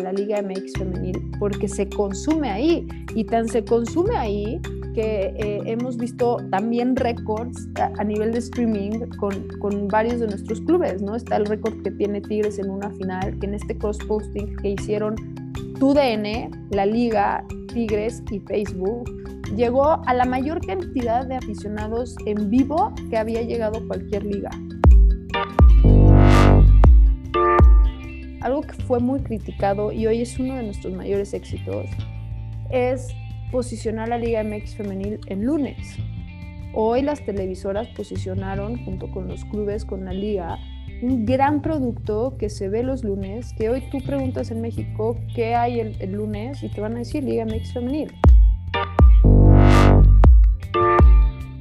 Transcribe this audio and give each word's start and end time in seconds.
la 0.00 0.12
Liga 0.12 0.42
MX 0.42 0.72
femenil 0.78 1.30
porque 1.38 1.68
se 1.68 1.88
consume 1.88 2.50
ahí 2.50 2.86
y 3.14 3.24
tan 3.24 3.48
se 3.48 3.64
consume 3.64 4.16
ahí 4.16 4.60
que 4.94 5.34
eh, 5.36 5.60
hemos 5.66 5.96
visto 5.96 6.38
también 6.50 6.96
récords 6.96 7.68
a, 7.76 8.02
nivel 8.02 8.32
de 8.32 8.40
streaming 8.40 9.06
con, 9.18 9.46
con, 9.60 9.86
varios 9.86 10.18
de 10.18 10.26
nuestros 10.26 10.60
clubes, 10.62 11.00
¿no? 11.00 11.14
Está 11.14 11.36
el 11.36 11.46
récord 11.46 11.80
que 11.82 11.92
tiene 11.92 12.20
Tigres 12.20 12.58
en 12.58 12.68
una 12.68 12.90
final, 12.90 13.38
que 13.38 13.46
en 13.46 13.54
este 13.54 13.78
cross-posting 13.78 14.56
que 14.56 14.70
hicieron 14.70 15.14
TUDN, 15.78 16.50
la 16.70 16.84
Liga, 16.84 17.44
Tigres 17.72 18.22
y 18.32 18.40
Facebook, 18.40 19.08
llegó 19.54 20.02
a 20.04 20.14
la 20.14 20.24
mayor 20.24 20.64
cantidad 20.66 21.26
de 21.26 21.36
aficionados 21.36 22.16
en 22.26 22.50
vivo 22.50 22.92
que 23.10 23.18
había 23.18 23.42
llegado 23.42 23.86
cualquier 23.86 24.24
liga. 24.24 24.50
Algo 28.48 28.62
que 28.62 28.82
fue 28.84 28.98
muy 28.98 29.20
criticado 29.20 29.92
y 29.92 30.06
hoy 30.06 30.22
es 30.22 30.38
uno 30.38 30.56
de 30.56 30.62
nuestros 30.62 30.94
mayores 30.94 31.34
éxitos 31.34 31.84
es 32.70 33.14
posicionar 33.52 34.08
la 34.08 34.16
Liga 34.16 34.42
MX 34.42 34.74
femenil 34.74 35.20
en 35.26 35.44
lunes. 35.44 35.98
Hoy 36.72 37.02
las 37.02 37.22
televisoras 37.22 37.88
posicionaron 37.88 38.82
junto 38.86 39.10
con 39.10 39.28
los 39.28 39.44
clubes, 39.44 39.84
con 39.84 40.06
la 40.06 40.14
liga, 40.14 40.56
un 41.02 41.26
gran 41.26 41.60
producto 41.60 42.38
que 42.38 42.48
se 42.48 42.70
ve 42.70 42.82
los 42.82 43.04
lunes, 43.04 43.52
que 43.52 43.68
hoy 43.68 43.82
tú 43.90 43.98
preguntas 43.98 44.50
en 44.50 44.62
México 44.62 45.18
qué 45.34 45.54
hay 45.54 45.80
el, 45.80 46.12
lunes 46.12 46.62
y 46.62 46.70
te 46.70 46.80
van 46.80 46.94
a 46.94 47.00
decir 47.00 47.24
Liga 47.24 47.44
MX 47.44 47.74
femenil. 47.74 48.14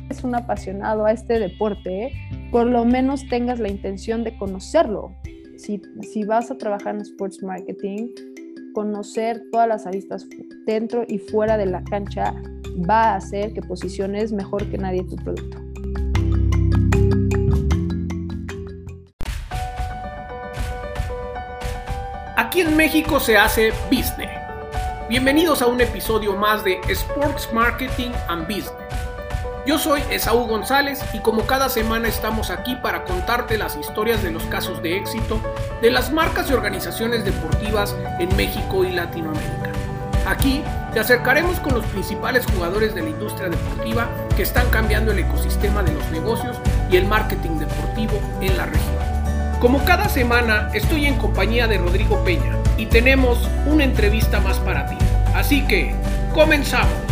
Es 0.10 0.24
un 0.24 0.36
apasionado 0.36 1.06
a 1.06 1.12
este 1.12 1.38
deporte, 1.38 2.14
por 2.50 2.66
lo 2.66 2.86
menos 2.86 3.28
tengas 3.28 3.60
la 3.60 3.68
intención 3.68 4.24
de 4.24 4.38
conocerlo. 4.38 5.12
Si, 5.58 5.82
vas 6.26 6.52
a 6.52 6.58
trabajar 6.58 6.96
en 6.96 7.02
sports 7.02 7.42
marketing, 7.42 8.10
conocer 8.76 9.42
todas 9.52 9.68
las 9.68 9.88
aristas 9.88 10.28
dentro 10.68 11.04
y 11.08 11.18
fuera 11.18 11.58
de 11.58 11.66
la 11.66 11.84
cancha 11.84 12.32
va 12.88 13.14
a 13.14 13.16
hacer 13.16 13.54
que 13.54 13.62
posiciones 13.62 14.32
mejor 14.32 14.70
que 14.70 14.78
nadie 14.78 15.04
tu 15.04 15.16
producto. 15.16 15.58
Aquí 22.36 22.62
en 22.62 22.78
México 22.78 23.20
se 23.20 23.36
hace 23.36 23.72
business. 23.90 24.30
Bienvenidos 25.10 25.64
a 25.64 25.68
un 25.68 25.82
episodio 25.82 26.36
más 26.36 26.64
de 26.64 26.80
Sports 26.88 27.50
Marketing 27.52 28.12
and 28.28 28.48
Business 28.48 28.87
yo 29.68 29.78
soy 29.78 30.02
Esaú 30.10 30.48
González 30.48 31.04
y 31.12 31.20
como 31.20 31.46
cada 31.46 31.68
semana 31.68 32.08
estamos 32.08 32.52
aquí 32.52 32.78
para 32.78 33.04
contarte 33.04 33.58
las 33.58 33.76
historias 33.76 34.24
de 34.24 34.32
los 34.32 34.44
casos 34.44 34.82
de 34.82 34.96
éxito 34.96 35.42
de 35.82 35.92
las 35.92 36.10
marcas 36.10 36.50
y 36.50 36.54
organizaciones 36.54 37.26
deportivas 37.26 37.94
en 38.18 38.34
México 38.38 38.86
y 38.86 38.94
Latinoamérica. 38.94 39.74
Aquí 40.26 40.64
te 40.94 41.02
acercaremos 41.02 41.60
con 41.60 41.74
los 41.74 41.86
principales 41.88 42.46
jugadores 42.46 42.96
de 42.96 43.02
la 43.02 43.10
industria 43.10 43.50
deportiva 43.50 44.08
que 44.38 44.44
están 44.44 44.70
cambiando 44.70 45.12
el 45.12 45.20
ecosistema 45.20 45.84
de 45.84 45.92
los 45.92 46.10
negocios 46.12 46.58
y 46.90 46.96
el 46.96 47.06
marketing 47.06 47.60
deportivo 47.60 48.22
en 48.40 48.56
la 48.56 48.68
región. 48.68 49.60
Como 49.60 49.84
cada 49.84 50.08
semana 50.08 50.70
estoy 50.74 51.08
en 51.08 51.18
compañía 51.18 51.68
de 51.68 51.78
Rodrigo 51.78 52.24
Peña 52.24 52.56
y 52.78 52.86
tenemos 52.86 53.38
una 53.66 53.84
entrevista 53.84 54.40
más 54.40 54.60
para 54.60 54.86
ti. 54.86 54.98
Así 55.36 55.68
que, 55.68 55.94
comenzamos. 56.34 57.07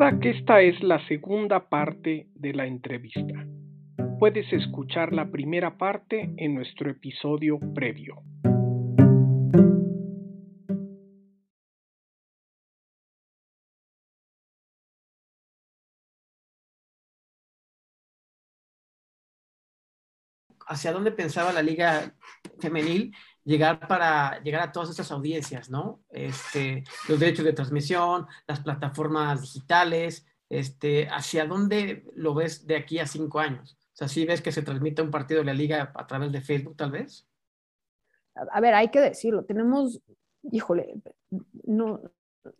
Recuerda 0.00 0.20
que 0.22 0.30
esta 0.30 0.62
es 0.62 0.82
la 0.82 1.06
segunda 1.08 1.68
parte 1.68 2.26
de 2.34 2.54
la 2.54 2.64
entrevista. 2.64 3.46
Puedes 4.18 4.50
escuchar 4.50 5.12
la 5.12 5.30
primera 5.30 5.76
parte 5.76 6.32
en 6.38 6.54
nuestro 6.54 6.90
episodio 6.90 7.58
previo. 7.74 8.14
¿Hacia 20.66 20.92
dónde 20.92 21.12
pensaba 21.12 21.52
la 21.52 21.60
liga 21.60 22.14
femenil 22.58 23.14
llegar 23.44 23.86
para 23.88 24.42
llegar 24.42 24.62
a 24.62 24.72
todas 24.72 24.90
estas 24.90 25.10
audiencias, 25.10 25.70
¿no? 25.70 26.00
Este, 26.10 26.84
los 27.08 27.18
derechos 27.18 27.44
de 27.44 27.52
transmisión, 27.52 28.26
las 28.46 28.60
plataformas 28.60 29.40
digitales, 29.40 30.26
este, 30.48 31.08
¿hacia 31.08 31.46
dónde 31.46 32.04
lo 32.14 32.34
ves 32.34 32.66
de 32.66 32.76
aquí 32.76 32.98
a 32.98 33.06
cinco 33.06 33.38
años? 33.38 33.76
O 33.92 33.96
sea, 33.96 34.08
¿sí 34.08 34.24
ves 34.24 34.42
que 34.42 34.52
se 34.52 34.62
transmite 34.62 35.02
un 35.02 35.10
partido 35.10 35.40
de 35.40 35.46
la 35.46 35.54
liga 35.54 35.92
a 35.94 36.06
través 36.06 36.32
de 36.32 36.40
Facebook, 36.40 36.76
tal 36.76 36.90
vez? 36.90 37.26
A 38.34 38.60
ver, 38.60 38.74
hay 38.74 38.88
que 38.88 39.00
decirlo, 39.00 39.44
tenemos, 39.44 40.00
híjole, 40.50 40.94
no, 41.64 42.00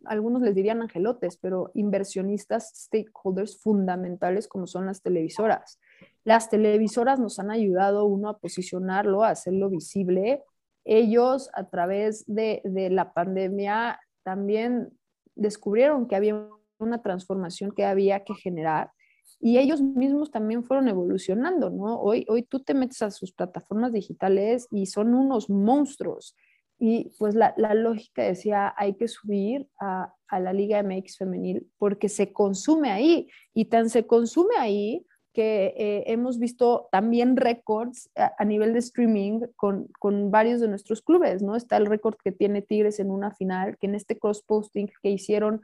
algunos 0.05 0.41
les 0.41 0.55
dirían 0.55 0.81
angelotes, 0.81 1.37
pero 1.37 1.71
inversionistas, 1.73 2.71
stakeholders 2.75 3.59
fundamentales 3.59 4.47
como 4.47 4.67
son 4.67 4.85
las 4.85 5.01
televisoras. 5.01 5.79
Las 6.23 6.49
televisoras 6.49 7.19
nos 7.19 7.39
han 7.39 7.51
ayudado, 7.51 8.05
uno, 8.05 8.29
a 8.29 8.37
posicionarlo, 8.37 9.23
a 9.23 9.29
hacerlo 9.29 9.69
visible, 9.69 10.43
ellos 10.85 11.49
a 11.53 11.69
través 11.69 12.25
de, 12.27 12.61
la 12.91 13.13
pandemia 13.13 13.99
también 14.23 14.89
descubrieron 15.35 16.07
que 16.07 16.15
había 16.15 16.47
una 16.79 17.01
transformación 17.01 17.71
que 17.71 17.85
había 17.85 18.23
que 18.23 18.33
generar 18.33 18.91
y 19.39 19.57
ellos 19.57 19.81
mismos 19.81 20.31
también 20.31 20.63
fueron 20.63 20.87
evolucionando, 20.87 21.69
¿no? 21.69 21.99
Hoy, 21.99 22.25
hoy 22.29 22.43
tú 22.43 22.59
te 22.59 22.73
metes 22.73 23.01
a 23.01 23.11
sus 23.11 23.31
plataformas 23.31 23.91
digitales 23.91 24.67
y 24.69 24.85
son 24.85 25.15
unos 25.15 25.49
monstruos. 25.49 26.35
Y 26.77 27.11
pues 27.17 27.35
la, 27.35 27.53
lógica 27.73 28.23
decía, 28.23 28.73
hay 28.77 28.95
que 28.95 29.07
subir 29.07 29.67
a, 29.79 30.13
a, 30.27 30.39
la 30.39 30.53
Liga 30.53 30.81
MX 30.83 31.17
femenil 31.17 31.67
porque 31.77 32.09
se 32.09 32.33
consume 32.33 32.91
ahí. 32.91 33.29
Y 33.53 33.65
tan 33.65 33.89
se 33.89 34.05
consume 34.05 34.55
ahí 34.57 35.05
que 35.33 35.73
eh, 35.77 36.03
hemos 36.07 36.39
visto 36.39 36.89
también 36.91 37.37
récords 37.37 38.09
a, 38.15 38.43
nivel 38.43 38.73
de 38.73 38.79
streaming 38.79 39.41
con, 39.55 39.87
con, 39.99 40.29
varios 40.29 40.59
de 40.59 40.67
nuestros 40.67 41.01
clubes, 41.01 41.41
¿no? 41.41 41.55
Está 41.55 41.77
el 41.77 41.85
récord 41.85 42.15
que 42.23 42.31
tiene 42.31 42.61
Tigres 42.61 42.99
en 42.99 43.11
una 43.11 43.31
final, 43.31 43.77
que 43.77 43.87
en 43.87 43.95
este 43.95 44.17
cross-posting 44.17 44.91
que 45.01 45.09
hicieron 45.09 45.61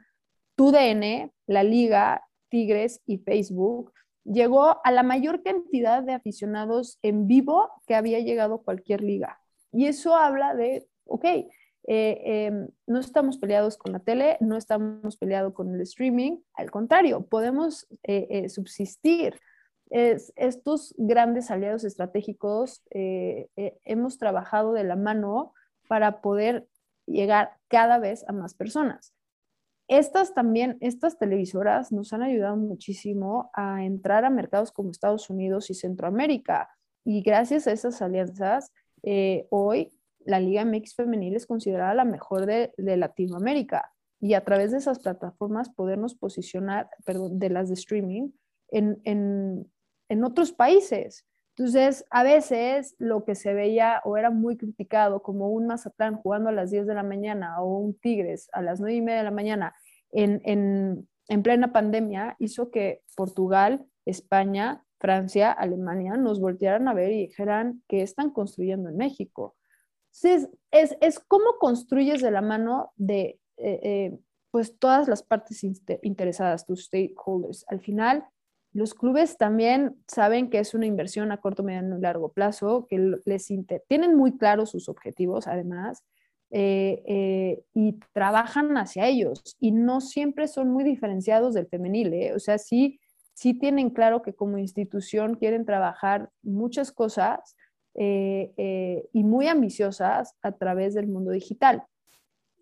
TUDN, 0.56 1.32
la 1.46 1.62
Liga, 1.62 2.24
Tigres 2.48 3.02
y 3.06 3.18
Facebook, 3.18 3.92
llegó 4.24 4.80
a 4.84 4.90
la 4.90 5.02
mayor 5.02 5.42
cantidad 5.42 6.02
de 6.02 6.14
aficionados 6.14 6.98
en 7.02 7.26
vivo 7.26 7.70
que 7.86 7.94
había 7.94 8.20
llegado 8.20 8.62
cualquier 8.62 9.02
liga. 9.02 9.40
Y 9.72 9.86
eso 9.86 10.14
habla 10.14 10.54
de, 10.54 10.86
ok, 11.04 11.24
eh, 11.24 11.46
em, 11.86 12.68
no 12.86 13.00
estamos 13.00 13.38
peleados 13.38 13.76
con 13.76 13.92
la 13.92 14.00
tele, 14.00 14.36
no 14.40 14.56
estamos 14.56 15.16
peleados 15.16 15.52
con 15.52 15.74
el 15.74 15.80
streaming, 15.82 16.38
al 16.54 16.70
contrario, 16.70 17.26
podemos 17.26 17.86
eh, 18.02 18.48
subsistir 18.48 19.38
es, 19.90 20.32
estos 20.36 20.94
grandes 20.98 21.50
aliados 21.50 21.84
estratégicos 21.84 22.82
eh, 22.90 23.48
eh, 23.56 23.78
hemos 23.84 24.18
trabajado 24.18 24.72
de 24.72 24.84
la 24.84 24.96
mano 24.96 25.54
para 25.88 26.20
poder 26.20 26.68
llegar 27.06 27.56
cada 27.68 27.98
vez 27.98 28.24
a 28.28 28.32
más 28.32 28.54
personas. 28.54 29.14
Estas 29.88 30.34
también, 30.34 30.76
estas 30.80 31.18
televisoras 31.18 31.92
nos 31.92 32.12
han 32.12 32.22
ayudado 32.22 32.56
muchísimo 32.56 33.50
a 33.54 33.84
entrar 33.84 34.26
a 34.26 34.30
mercados 34.30 34.70
como 34.70 34.90
Estados 34.90 35.30
Unidos 35.30 35.70
y 35.70 35.74
Centroamérica. 35.74 36.68
Y 37.04 37.22
gracias 37.22 37.66
a 37.66 37.72
esas 37.72 38.02
alianzas, 38.02 38.70
eh, 39.02 39.46
hoy 39.48 39.90
la 40.26 40.40
Liga 40.40 40.62
MX 40.66 40.94
Femenil 40.94 41.36
es 41.36 41.46
considerada 41.46 41.94
la 41.94 42.04
mejor 42.04 42.44
de, 42.44 42.72
Latinoamérica. 42.76 43.90
Y 44.20 44.34
a 44.34 44.44
través 44.44 44.72
de 44.72 44.78
esas 44.78 44.98
plataformas 44.98 45.70
podernos 45.70 46.14
posicionar, 46.14 46.90
perdón, 47.06 47.38
de 47.38 47.48
las 47.48 47.68
de 47.68 47.74
streaming, 47.74 48.32
en 48.70 49.00
otros 50.24 50.52
países. 50.52 51.26
Entonces, 51.56 52.04
a 52.10 52.22
veces 52.22 52.94
lo 52.98 53.24
que 53.24 53.34
se 53.34 53.52
veía 53.52 54.00
o 54.04 54.16
era 54.16 54.30
muy 54.30 54.56
criticado 54.56 55.22
como 55.22 55.50
un 55.50 55.66
Mazatlán 55.66 56.16
jugando 56.16 56.50
a 56.50 56.52
las 56.52 56.70
10 56.70 56.86
de 56.86 56.94
la 56.94 57.02
mañana 57.02 57.60
o 57.60 57.78
un 57.78 57.98
Tigres 57.98 58.48
a 58.52 58.62
las 58.62 58.80
9 58.80 58.94
y 58.94 59.00
media 59.00 59.18
de 59.18 59.24
la 59.24 59.30
mañana 59.32 59.74
en, 60.12 60.40
en, 60.44 61.08
en 61.28 61.42
plena 61.42 61.72
pandemia 61.72 62.36
hizo 62.38 62.70
que 62.70 63.02
Portugal, 63.16 63.84
España, 64.04 64.84
Francia, 65.00 65.52
Alemania 65.52 66.16
nos 66.16 66.40
voltearan 66.40 66.88
a 66.88 66.94
ver 66.94 67.12
y 67.12 67.26
dijeran 67.26 67.82
que 67.88 68.02
están 68.02 68.30
construyendo 68.30 68.88
en 68.88 68.96
México. 68.96 69.56
Entonces, 70.12 70.50
es, 70.70 70.96
es 71.00 71.18
cómo 71.20 71.54
construyes 71.60 72.22
de 72.22 72.30
la 72.30 72.40
mano 72.40 72.92
de 72.96 73.40
eh, 73.56 73.80
eh, 73.82 74.18
pues 74.50 74.78
todas 74.78 75.08
las 75.08 75.22
partes 75.22 75.62
interesadas, 76.02 76.66
tus 76.66 76.84
stakeholders. 76.86 77.64
Al 77.68 77.80
final, 77.80 78.24
los 78.78 78.94
clubes 78.94 79.36
también 79.36 79.96
saben 80.06 80.50
que 80.50 80.60
es 80.60 80.72
una 80.72 80.86
inversión 80.86 81.32
a 81.32 81.38
corto, 81.38 81.64
mediano 81.64 81.98
y 81.98 82.00
largo 82.00 82.32
plazo, 82.32 82.86
que 82.88 83.16
les 83.24 83.52
tienen 83.88 84.14
muy 84.14 84.38
claros 84.38 84.70
sus 84.70 84.88
objetivos, 84.88 85.48
además, 85.48 86.04
eh, 86.50 87.02
eh, 87.06 87.64
y 87.74 87.98
trabajan 88.14 88.78
hacia 88.78 89.06
ellos 89.06 89.56
y 89.58 89.72
no 89.72 90.00
siempre 90.00 90.46
son 90.46 90.70
muy 90.70 90.84
diferenciados 90.84 91.54
del 91.54 91.66
femenil, 91.66 92.14
¿eh? 92.14 92.34
o 92.34 92.38
sea, 92.38 92.56
sí, 92.56 93.00
sí 93.34 93.52
tienen 93.52 93.90
claro 93.90 94.22
que 94.22 94.32
como 94.32 94.58
institución 94.58 95.34
quieren 95.34 95.66
trabajar 95.66 96.30
muchas 96.42 96.92
cosas 96.92 97.56
y 98.00 99.24
muy 99.24 99.48
ambiciosas 99.48 100.36
a 100.40 100.52
través 100.52 100.94
del 100.94 101.08
mundo 101.08 101.32
digital. 101.32 101.82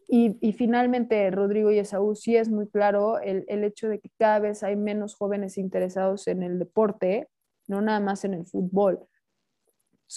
Y, 0.09 0.39
y, 0.41 0.53
finalmente, 0.53 1.31
Rodrigo 1.31 1.71
y 1.73 1.79
Esaú, 1.79 2.15
sí 2.15 2.37
es 2.37 2.49
muy 2.49 2.69
claro 2.69 3.19
el, 3.19 3.45
el, 3.49 3.65
hecho 3.65 3.89
de 3.89 3.99
que 3.99 4.11
cada 4.19 4.39
vez 4.39 4.63
hay 4.63 4.77
menos 4.77 5.17
jóvenes 5.17 5.59
interesados 5.59 6.29
en 6.29 6.45
el 6.45 6.61
deporte, 6.61 7.29
no 7.67 7.83
nada 7.83 7.99
más 7.99 8.25
en 8.25 8.35
el 8.35 8.47
fútbol 8.47 9.09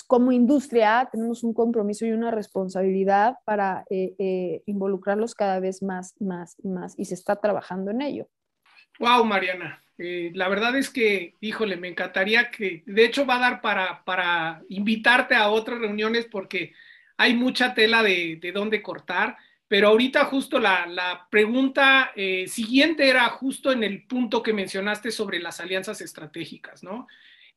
como 0.08 0.32
industria 0.32 1.08
tenemos 1.12 1.44
un 1.44 1.54
compromiso 1.54 2.06
y 2.06 2.12
una 2.12 2.32
responsabilidad 2.32 3.36
para 3.46 3.86
eh, 3.90 4.14
eh, 4.20 4.62
involucrarlos 4.66 5.34
cada 5.34 5.60
vez 5.60 5.82
más, 5.82 6.16
más 6.20 6.56
y 6.64 6.68
más, 6.68 6.94
y 6.98 7.06
se 7.06 7.16
está 7.16 7.38
trabajando 7.38 7.92
en 7.92 8.02
ello. 8.02 8.28
Wow, 9.00 9.26
Mariana. 9.26 9.84
Eh, 9.98 10.32
la 10.34 10.48
verdad 10.48 10.78
es 10.78 10.90
que, 10.90 11.36
híjole, 11.42 11.76
me 11.76 11.90
encantaría 11.90 12.52
que, 12.52 12.84
de 12.86 13.06
hecho, 13.06 13.26
va 13.26 13.38
a 13.38 13.40
dar 13.40 13.62
para, 13.62 14.04
para 14.06 14.62
invitarte 14.70 15.36
a 15.36 15.50
otras 15.50 15.80
reuniones 15.80 16.26
porque 16.26 16.74
hay 17.18 17.36
mucha 17.36 17.74
tela 17.74 18.04
de, 18.04 18.38
de 18.42 18.52
dónde 18.52 18.82
cortar, 18.82 19.38
pero 19.70 19.88
ahorita 19.88 20.26
justo 20.26 20.60
la, 20.60 21.28
pregunta 21.30 22.12
siguiente 22.48 23.08
era 23.08 23.30
justo 23.30 23.72
en 23.72 23.86
el 23.86 24.04
punto 24.04 24.44
que 24.44 24.52
mencionaste 24.52 25.12
sobre 25.12 25.40
las 25.40 25.62
alianzas 25.62 26.02
estratégicas, 26.02 26.84
¿no? 26.84 27.08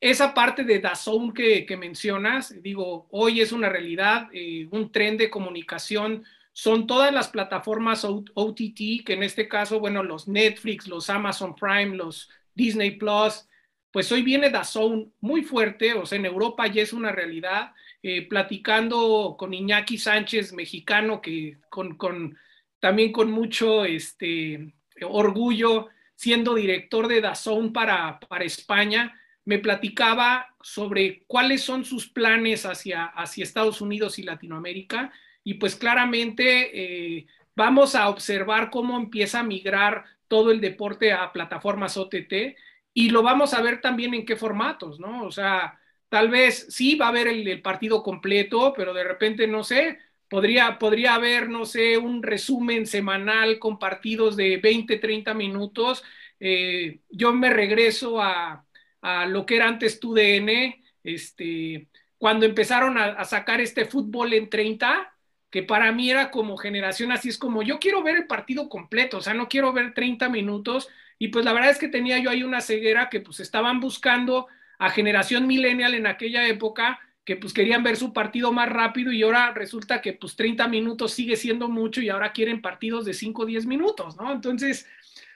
esa 0.03 0.35
parte 0.35 0.65
de 0.65 0.81
DAZN 0.81 1.33
que, 1.33 1.77
mencionas, 1.79 2.61
digo, 2.61 3.07
hoy 3.13 3.41
es 3.41 3.53
una 3.53 3.69
realidad, 3.69 4.29
eh, 4.33 4.67
un 4.73 4.91
tren 4.91 5.17
de 5.17 5.31
comunicación, 5.31 6.25
son 6.53 6.89
todas 6.89 7.15
las 7.15 7.29
plataformas 7.29 8.05
OTT, 8.05 9.05
que 9.07 9.13
en 9.13 9.23
este 9.23 9.47
caso, 9.47 9.79
bueno, 9.79 10.03
los 10.03 10.27
Netflix, 10.27 10.89
los 10.89 11.09
Amazon 11.09 11.55
Prime, 11.55 11.97
los 11.97 12.29
Disney 12.53 12.91
Plus, 12.97 13.49
pues 13.93 14.11
hoy 14.11 14.23
viene 14.23 14.51
DAZN 14.51 15.13
muy 15.21 15.45
fuerte, 15.45 15.95
o 15.95 16.05
sea, 16.05 16.19
en 16.19 16.27
Europa 16.27 16.67
ya 16.67 16.83
es 16.83 16.93
una 16.93 17.13
realidad, 17.13 17.73
eh, 18.03 18.27
platicando 18.27 19.37
con 19.39 19.55
Iñaki 19.55 19.97
Sánchez, 19.97 20.53
mexicano, 20.53 21.21
que 21.21 21.59
con, 21.71 22.37
también 22.81 23.13
con 23.13 23.31
mucho 23.31 23.85
este, 23.85 24.75
orgullo, 25.03 25.89
siendo 26.17 26.55
director 26.55 27.09
de 27.09 27.21
DAZN 27.21 27.73
para, 27.73 28.19
España, 28.41 29.19
me 29.45 29.59
platicaba 29.59 30.55
sobre 30.63 31.25
cuáles 31.27 31.63
son 31.63 31.85
sus 31.85 32.09
planes 32.09 32.67
hacia, 32.67 33.07
hacia 33.07 33.45
Estados 33.45 33.81
Unidos 33.81 34.19
y 34.19 34.23
Latinoamérica 34.23 35.13
y 35.45 35.55
pues 35.55 35.77
claramente 35.77 36.71
eh, 37.19 37.27
vamos 37.57 37.95
a 37.95 38.09
observar 38.09 38.71
cómo 38.71 38.97
empieza 38.97 39.41
a 39.41 39.45
migrar 39.45 40.05
todo 40.29 40.51
el 40.51 40.61
deporte 40.61 41.13
a 41.13 41.33
plataformas 41.33 41.97
OTT 41.97 42.57
y 42.95 43.11
lo 43.11 43.23
vamos 43.23 43.55
a 43.55 43.63
ver 43.63 43.81
también 43.81 44.15
en 44.15 44.25
qué 44.25 44.37
formatos, 44.37 45.01
¿no? 45.01 45.25
O 45.25 45.31
sea, 45.31 45.79
tal 46.13 46.29
vez 46.29 46.67
sí 46.69 46.95
va 46.95 47.07
a 47.07 47.09
haber 47.09 47.27
el, 47.27 47.63
partido 47.63 48.03
completo, 48.03 48.75
pero 48.77 48.93
de 48.93 49.03
repente, 49.03 49.47
no 49.47 49.65
sé, 49.65 49.99
podría, 50.29 50.79
podría 50.79 51.15
haber, 51.15 51.49
no 51.49 51.65
sé, 51.65 51.97
un 51.97 52.23
resumen 52.23 52.87
semanal 52.87 53.59
con 53.59 53.79
partidos 53.79 54.37
de 54.37 54.59
20, 54.59 54.99
30 54.99 55.33
minutos. 55.33 56.05
Eh, 56.39 57.01
yo 57.09 57.33
me 57.33 57.49
regreso 57.49 58.21
a, 58.21 58.63
a 59.01 59.25
lo 59.25 59.47
que 59.47 59.57
era 59.57 59.67
antes 59.69 60.01
TUDN, 60.01 60.85
este, 61.03 61.89
cuando 62.19 62.45
empezaron 62.45 62.99
a, 62.99 63.25
sacar 63.25 63.63
este 63.63 63.87
fútbol 63.87 64.35
en 64.35 64.51
30, 64.51 65.17
que 65.49 65.63
para 65.63 65.93
mí 65.93 66.11
era 66.11 66.31
como 66.31 66.59
generación 66.59 67.11
así, 67.11 67.31
es 67.31 67.39
como 67.39 67.63
yo 67.63 67.79
quiero 67.79 68.03
ver 68.03 68.17
el 68.17 68.27
partido 68.27 68.69
completo, 68.69 69.17
o 69.17 69.23
sea, 69.23 69.33
no 69.33 69.49
quiero 69.49 69.73
ver 69.73 69.95
30 69.95 70.29
minutos, 70.29 70.91
y 71.19 71.29
pues 71.29 71.47
la 71.47 71.55
verdad 71.55 71.71
es 71.71 71.79
que 71.79 71.89
tenía 71.89 72.19
yo 72.19 72.29
ahí 72.29 72.43
una 72.43 72.61
ceguera 72.61 73.09
que 73.09 73.21
pues 73.21 73.41
estaban 73.41 73.81
buscando 73.81 74.47
a 74.83 74.91
generación 74.91 75.47
millennial 75.47 75.95
en 75.95 76.09
aquella 76.09 76.49
época, 76.49 76.99
que 77.25 77.37
pues 77.37 77.53
querían 77.53 77.85
ver 77.85 77.97
su 77.97 78.13
partido 78.13 78.51
más 78.51 78.69
rápido 78.69 79.13
y 79.13 79.23
ahora 79.23 79.53
resulta 79.53 80.03
que 80.03 80.13
pues 80.13 80.35
30 80.35 80.67
minutos 80.67 81.13
sigue 81.13 81.37
siendo 81.37 81.69
mucho 81.69 82.01
y 82.01 82.09
ahora 82.09 82.33
quieren 82.33 82.61
partidos 82.61 83.05
de 83.05 83.15
5 83.15 83.43
o 83.43 83.47
10 83.47 83.67
minutos, 83.67 84.17
¿no? 84.17 84.33
Entonces, 84.33 84.89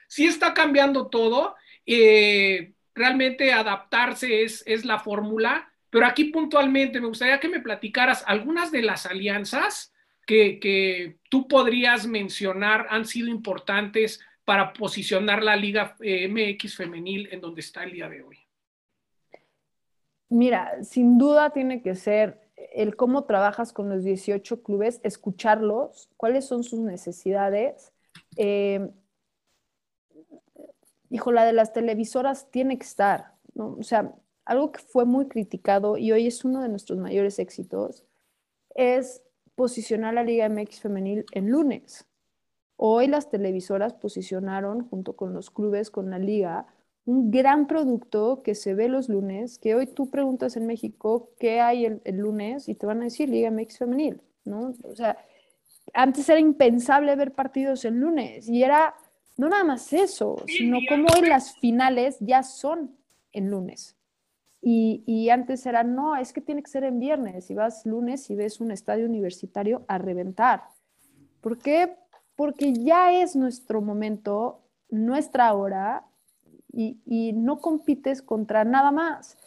sí 0.07 0.25
está 0.25 0.53
cambiando 0.53 1.07
todo. 1.07 1.55
Eh, 1.85 2.73
realmente 2.93 3.53
adaptarse 3.53 4.43
es, 4.43 4.63
es 4.67 4.83
la 4.83 4.99
fórmula, 4.99 5.71
pero 5.89 6.05
aquí 6.05 6.25
puntualmente 6.25 6.99
me 6.99 7.07
gustaría 7.07 7.39
que 7.39 7.47
me 7.47 7.61
platicaras 7.61 8.25
algunas 8.27 8.69
de 8.69 8.81
las 8.81 9.05
alianzas 9.05 9.93
que, 10.25 10.59
que 10.59 11.19
tú 11.29 11.47
podrías 11.47 12.05
mencionar 12.05 12.87
han 12.89 13.05
sido 13.05 13.29
importantes 13.29 14.19
para 14.43 14.73
posicionar 14.73 15.41
la 15.41 15.55
Liga 15.55 15.95
eh, 16.01 16.27
MX 16.27 16.75
femenil 16.75 17.29
en 17.31 17.39
donde 17.39 17.61
está 17.61 17.85
el 17.85 17.93
día 17.93 18.09
de 18.09 18.23
hoy. 18.23 18.46
Mira, 20.29 20.83
sin 20.83 21.17
duda 21.17 21.51
tiene 21.51 21.81
que 21.81 21.95
ser 21.95 22.41
el 22.73 22.95
cómo 22.95 23.23
trabajas 23.23 23.71
con 23.71 23.89
los 23.89 24.03
18 24.03 24.61
clubes, 24.61 24.99
escucharlos, 25.03 26.09
cuáles 26.17 26.45
son 26.45 26.63
sus 26.63 26.79
necesidades, 26.79 27.93
eh, 28.35 28.89
hijo, 31.09 31.31
la 31.31 31.45
de 31.45 31.53
las 31.53 31.73
televisoras 31.73 32.49
tiene 32.51 32.77
que 32.77 32.85
estar, 32.85 33.33
¿no? 33.53 33.77
O 33.79 33.83
sea, 33.83 34.13
algo 34.45 34.71
que 34.71 34.79
fue 34.79 35.05
muy 35.05 35.27
criticado 35.27 35.97
y 35.97 36.11
hoy 36.11 36.27
es 36.27 36.43
uno 36.45 36.61
de 36.61 36.69
nuestros 36.69 36.97
mayores 36.99 37.39
éxitos 37.39 38.05
es 38.75 39.23
posicionar 39.55 40.13
la 40.13 40.23
Liga 40.23 40.47
MX 40.49 40.81
femenil 40.81 41.25
en 41.31 41.49
lunes. 41.49 42.07
Hoy 42.75 43.07
las 43.07 43.29
televisoras 43.29 43.93
posicionaron 43.93 44.87
junto 44.87 45.15
con 45.15 45.33
los 45.33 45.49
clubes, 45.49 45.89
con 45.89 46.11
la 46.11 46.19
liga, 46.19 46.67
un 47.07 47.31
gran 47.31 47.65
producto 47.65 48.43
que 48.43 48.53
se 48.53 48.75
ve 48.75 48.87
los 48.87 49.09
lunes, 49.09 49.57
que 49.57 49.73
hoy 49.73 49.87
tú 49.87 50.11
preguntas 50.11 50.55
en 50.57 50.67
México 50.67 51.31
qué 51.39 51.59
hay 51.59 51.85
el, 51.85 52.01
el 52.03 52.17
lunes 52.17 52.69
y 52.69 52.75
te 52.75 52.85
van 52.85 53.01
a 53.01 53.05
decir 53.05 53.29
Liga 53.29 53.49
MX 53.49 53.79
femenil, 53.79 54.21
¿no? 54.45 54.75
O 54.83 54.95
sea, 54.95 55.17
antes 55.93 56.29
era 56.29 56.39
impensable 56.39 57.15
ver 57.15 57.33
partidos 57.33 57.83
el 57.85 57.95
lunes 57.95 58.47
y 58.47 58.61
era 58.61 58.93
no 59.37 59.49
nada 59.49 59.63
más 59.63 59.93
eso, 59.93 60.43
sino 60.47 60.79
como 60.89 61.07
hoy 61.15 61.27
las 61.27 61.57
finales 61.59 62.17
ya 62.19 62.43
son 62.43 62.97
en 63.31 63.49
lunes. 63.49 63.95
Y, 64.69 65.29
antes 65.29 65.65
era, 65.65 65.83
no, 65.83 66.17
es 66.17 66.33
que 66.33 66.41
tiene 66.41 66.61
que 66.61 66.69
ser 66.69 66.83
en 66.83 66.99
viernes. 66.99 67.49
Y 67.49 67.53
vas 67.53 67.85
lunes 67.85 68.29
y 68.29 68.35
ves 68.35 68.59
un 68.59 68.71
estadio 68.71 69.05
universitario 69.05 69.85
a 69.87 69.97
reventar. 69.97 70.63
¿Por 71.39 71.57
qué? 71.57 71.95
Porque 72.35 72.73
ya 72.73 73.13
es 73.13 73.35
nuestro 73.35 73.81
momento, 73.81 74.59
nuestra 74.89 75.53
hora, 75.53 76.03
y, 76.77 77.33
no 77.33 77.59
compites 77.59 78.21
contra 78.21 78.63
nada 78.63 78.91
más. 78.91 79.37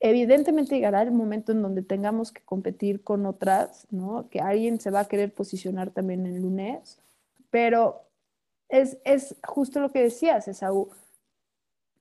Evidentemente 0.00 0.76
llegará 0.76 1.02
el 1.02 1.10
momento 1.10 1.52
en 1.52 1.62
donde 1.62 1.82
tengamos 1.82 2.30
que 2.30 2.42
competir 2.42 3.02
con 3.02 3.26
otras, 3.26 3.86
¿no? 3.90 4.28
Que 4.28 4.40
alguien 4.40 4.78
se 4.78 4.90
va 4.90 5.00
a 5.00 5.08
querer 5.08 5.32
posicionar 5.32 5.90
también 5.90 6.26
en 6.26 6.42
lunes, 6.42 7.00
pero 7.50 8.02
es, 8.68 8.98
justo 9.42 9.80
lo 9.80 9.90
que 9.90 10.02
decías, 10.02 10.46
Esaú. 10.46 10.90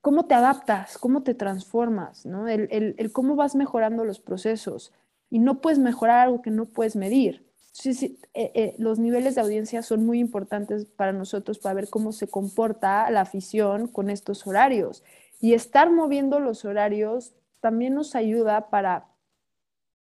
¿Cómo 0.02 0.26
te 0.26 0.36
adaptas? 0.36 0.98
¿Cómo 0.98 1.24
te 1.24 1.34
transformas? 1.34 2.26
¿no? 2.26 2.48
El, 2.48 3.12
cómo 3.14 3.36
vas 3.36 3.56
mejorando 3.56 4.06
los 4.06 4.20
procesos. 4.20 4.94
Y 5.30 5.40
no 5.40 5.60
puedes 5.60 5.80
mejorar 5.80 6.20
algo 6.20 6.42
que 6.42 6.52
no 6.52 6.66
puedes 6.66 6.96
medir. 6.96 7.47
Sí, 7.80 7.94
sí, 7.94 8.20
eh, 8.34 8.52
eh, 8.56 8.76
los 8.80 8.98
niveles 8.98 9.36
de 9.36 9.42
audiencia 9.42 9.84
son 9.84 10.04
muy 10.04 10.18
importantes 10.20 10.86
para 10.86 11.14
nosotros 11.14 11.60
para 11.60 11.76
ver 11.76 11.90
cómo 11.90 12.12
se 12.12 12.28
comporta 12.28 13.08
la 13.12 13.22
afición 13.22 13.88
con 13.88 14.10
estos 14.10 14.48
horarios. 14.48 15.04
Y 15.40 15.54
estar 15.54 15.92
moviendo 15.92 16.40
los 16.40 16.66
horarios 16.66 17.34
también 17.60 17.94
nos 17.94 18.16
ayuda 18.16 18.72
para, 18.72 19.06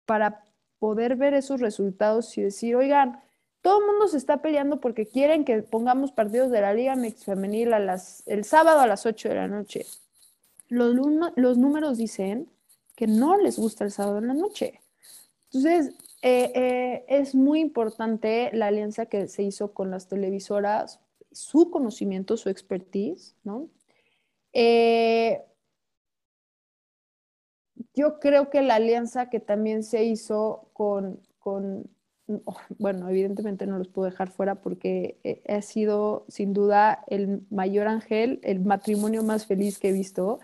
para 0.05 0.45
poder 0.79 1.17
ver 1.17 1.33
esos 1.33 1.59
resultados 1.59 2.38
y 2.38 2.43
decir, 2.43 2.77
oigan, 2.77 3.21
todo 3.62 3.81
el 3.81 3.88
mundo 3.88 4.07
se 4.07 4.17
está 4.17 4.41
peleando 4.41 4.79
porque 4.79 5.05
quieren 5.05 5.43
que 5.43 5.62
pongamos 5.62 6.13
partidos 6.13 6.50
de 6.51 6.62
la 6.62 6.74
Liga 6.74 6.95
Mix 6.95 7.25
Femenil 7.25 7.74
a 7.74 7.79
las, 7.79 8.24
el 8.27 8.45
sábado 8.45 8.79
a 8.79 8.88
las 8.88 9.05
8 9.05 9.27
de 9.27 9.36
la 9.36 9.50
noche. 9.50 9.86
Los, 10.69 10.95
los 11.36 11.57
números 11.57 11.97
dicen 11.97 12.47
que 12.95 13.07
no 13.07 13.36
les 13.36 13.59
gusta 13.59 13.83
el 13.83 13.91
sábado 13.91 14.19
en 14.19 14.27
la 14.27 14.33
noche. 14.36 14.79
Entonces, 15.51 15.93
eh, 16.21 16.51
eh, 16.55 17.05
es 17.07 17.36
muy 17.36 17.59
importante 17.59 18.50
la 18.53 18.67
alianza 18.67 19.05
que 19.05 19.27
se 19.27 19.43
hizo 19.43 19.74
con 19.74 19.91
las 19.91 20.07
televisoras, 20.07 21.00
su 21.31 21.69
conocimiento, 21.69 22.38
su 22.38 22.50
expertise, 22.50 23.36
¿no? 23.43 23.69
Eh, 24.53 25.43
yo 27.93 28.19
creo 28.19 28.50
que 28.50 28.62
la 28.62 28.75
alianza 28.75 29.29
que 29.29 29.39
también 29.39 29.83
se 29.83 30.03
hizo 30.05 30.69
con, 30.74 31.21
con 31.38 31.89
bueno, 32.79 33.07
evidentemente 33.09 33.67
no 33.67 33.77
los 33.77 33.88
puedo 33.88 34.09
dejar 34.09 34.31
fuera 34.31 34.55
porque 34.55 35.41
ha 35.47 35.62
sido 35.62 36.25
sin 36.27 36.53
duda 36.53 37.03
el 37.07 37.45
mayor 37.50 37.88
ángel, 37.88 38.39
el 38.43 38.59
matrimonio 38.59 39.24
más 39.24 39.45
feliz 39.45 39.79
que 39.79 39.89
he 39.89 39.93
visto. 39.93 40.39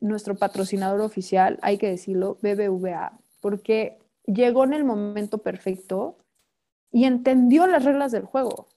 Nuestro 0.00 0.36
patrocinador 0.36 1.00
oficial, 1.00 1.58
hay 1.60 1.76
que 1.76 1.88
decirlo, 1.88 2.38
BBVA, 2.40 3.18
porque 3.40 3.98
llegó 4.32 4.64
en 4.64 4.74
el 4.74 4.84
momento 4.84 5.38
perfecto 5.38 6.16
y 6.92 7.04
entendió 7.04 7.66
las 7.66 7.84
reglas 7.84 8.12
del 8.12 8.24
juego. 8.24 8.68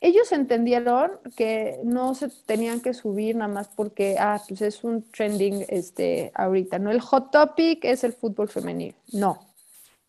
Ellos 0.00 0.32
entendieron 0.32 1.12
que 1.36 1.80
no 1.84 2.14
se 2.14 2.28
tenían 2.46 2.80
que 2.80 2.92
subir 2.92 3.36
nada 3.36 3.52
más 3.52 3.68
porque, 3.68 4.16
ah, 4.18 4.42
pues 4.48 4.60
es 4.62 4.82
un 4.82 5.08
trending 5.10 5.64
este, 5.68 6.32
ahorita, 6.34 6.78
¿no? 6.80 6.90
El 6.90 7.00
hot 7.00 7.30
topic 7.30 7.84
es 7.84 8.02
el 8.02 8.12
fútbol 8.12 8.48
femenil. 8.48 8.96
No. 9.12 9.38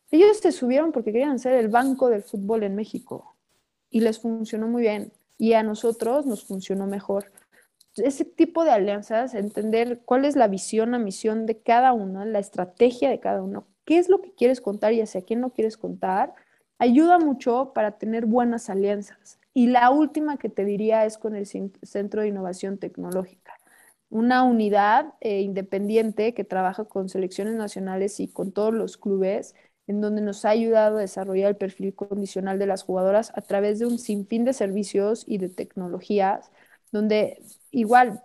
Ellos 0.10 0.38
se 0.38 0.52
subieron 0.52 0.92
porque 0.92 1.12
querían 1.12 1.38
ser 1.38 1.54
el 1.54 1.68
banco 1.68 2.10
del 2.10 2.24
fútbol 2.24 2.64
en 2.64 2.76
México 2.76 3.36
y 3.90 4.00
les 4.00 4.20
funcionó 4.20 4.68
muy 4.68 4.82
bien 4.82 5.12
y 5.38 5.54
a 5.54 5.64
nosotros 5.64 6.26
nos 6.26 6.44
funcionó 6.44 6.88
mejor. 6.88 7.32
Ese 7.96 8.26
tipo 8.26 8.64
de 8.64 8.72
alianzas, 8.72 9.36
entender 9.36 10.02
cuál 10.06 10.26
es 10.26 10.36
la 10.36 10.48
visión, 10.48 10.92
la 10.92 11.00
misión 11.00 11.46
de 11.46 11.60
cada 11.60 11.94
uno, 11.94 12.26
la 12.26 12.40
estrategia 12.40 13.12
de 13.12 13.20
cada 13.20 13.44
uno, 13.44 13.68
qué 13.86 13.98
es 13.98 14.10
lo 14.10 14.22
que 14.22 14.34
quieres 14.34 14.62
contar 14.62 14.94
y 14.94 15.02
hacia 15.02 15.22
quién 15.22 15.42
no 15.42 15.52
quieres 15.52 15.78
contar, 15.78 16.34
ayuda 16.80 17.20
mucho 17.20 17.72
para 17.74 17.98
tener 17.98 18.26
buenas 18.26 18.70
alianzas. 18.70 19.40
Y 19.54 19.68
la 19.68 19.92
última 19.92 20.38
que 20.38 20.50
te 20.50 20.66
diría 20.66 21.06
es 21.06 21.18
con 21.18 21.36
el 21.36 21.46
Centro 21.46 22.22
de 22.22 22.28
Innovación 22.28 22.78
Tecnológica, 22.78 23.54
una 24.10 24.44
unidad 24.44 25.14
eh, 25.22 25.42
independiente 25.42 26.34
que 26.34 26.44
trabaja 26.44 26.86
con 26.86 27.10
selecciones 27.10 27.56
nacionales 27.56 28.20
y 28.20 28.28
con 28.28 28.52
todos 28.52 28.74
los 28.74 28.98
clubes, 28.98 29.56
en 29.88 30.02
donde 30.02 30.22
nos 30.22 30.46
ha 30.46 30.50
ayudado 30.50 30.98
a 30.98 31.02
desarrollar 31.02 31.50
el 31.50 31.58
perfil 31.58 31.94
condicional 31.94 32.58
de 32.58 32.68
las 32.68 32.84
jugadoras 32.84 33.32
a 33.36 33.42
través 33.42 33.80
de 33.80 33.86
un 33.86 34.00
sinfín 34.00 34.46
de 34.46 34.54
servicios 34.54 35.24
y 35.28 35.38
de 35.40 35.50
tecnologías, 35.50 36.52
donde 36.92 37.42
igual 37.72 38.24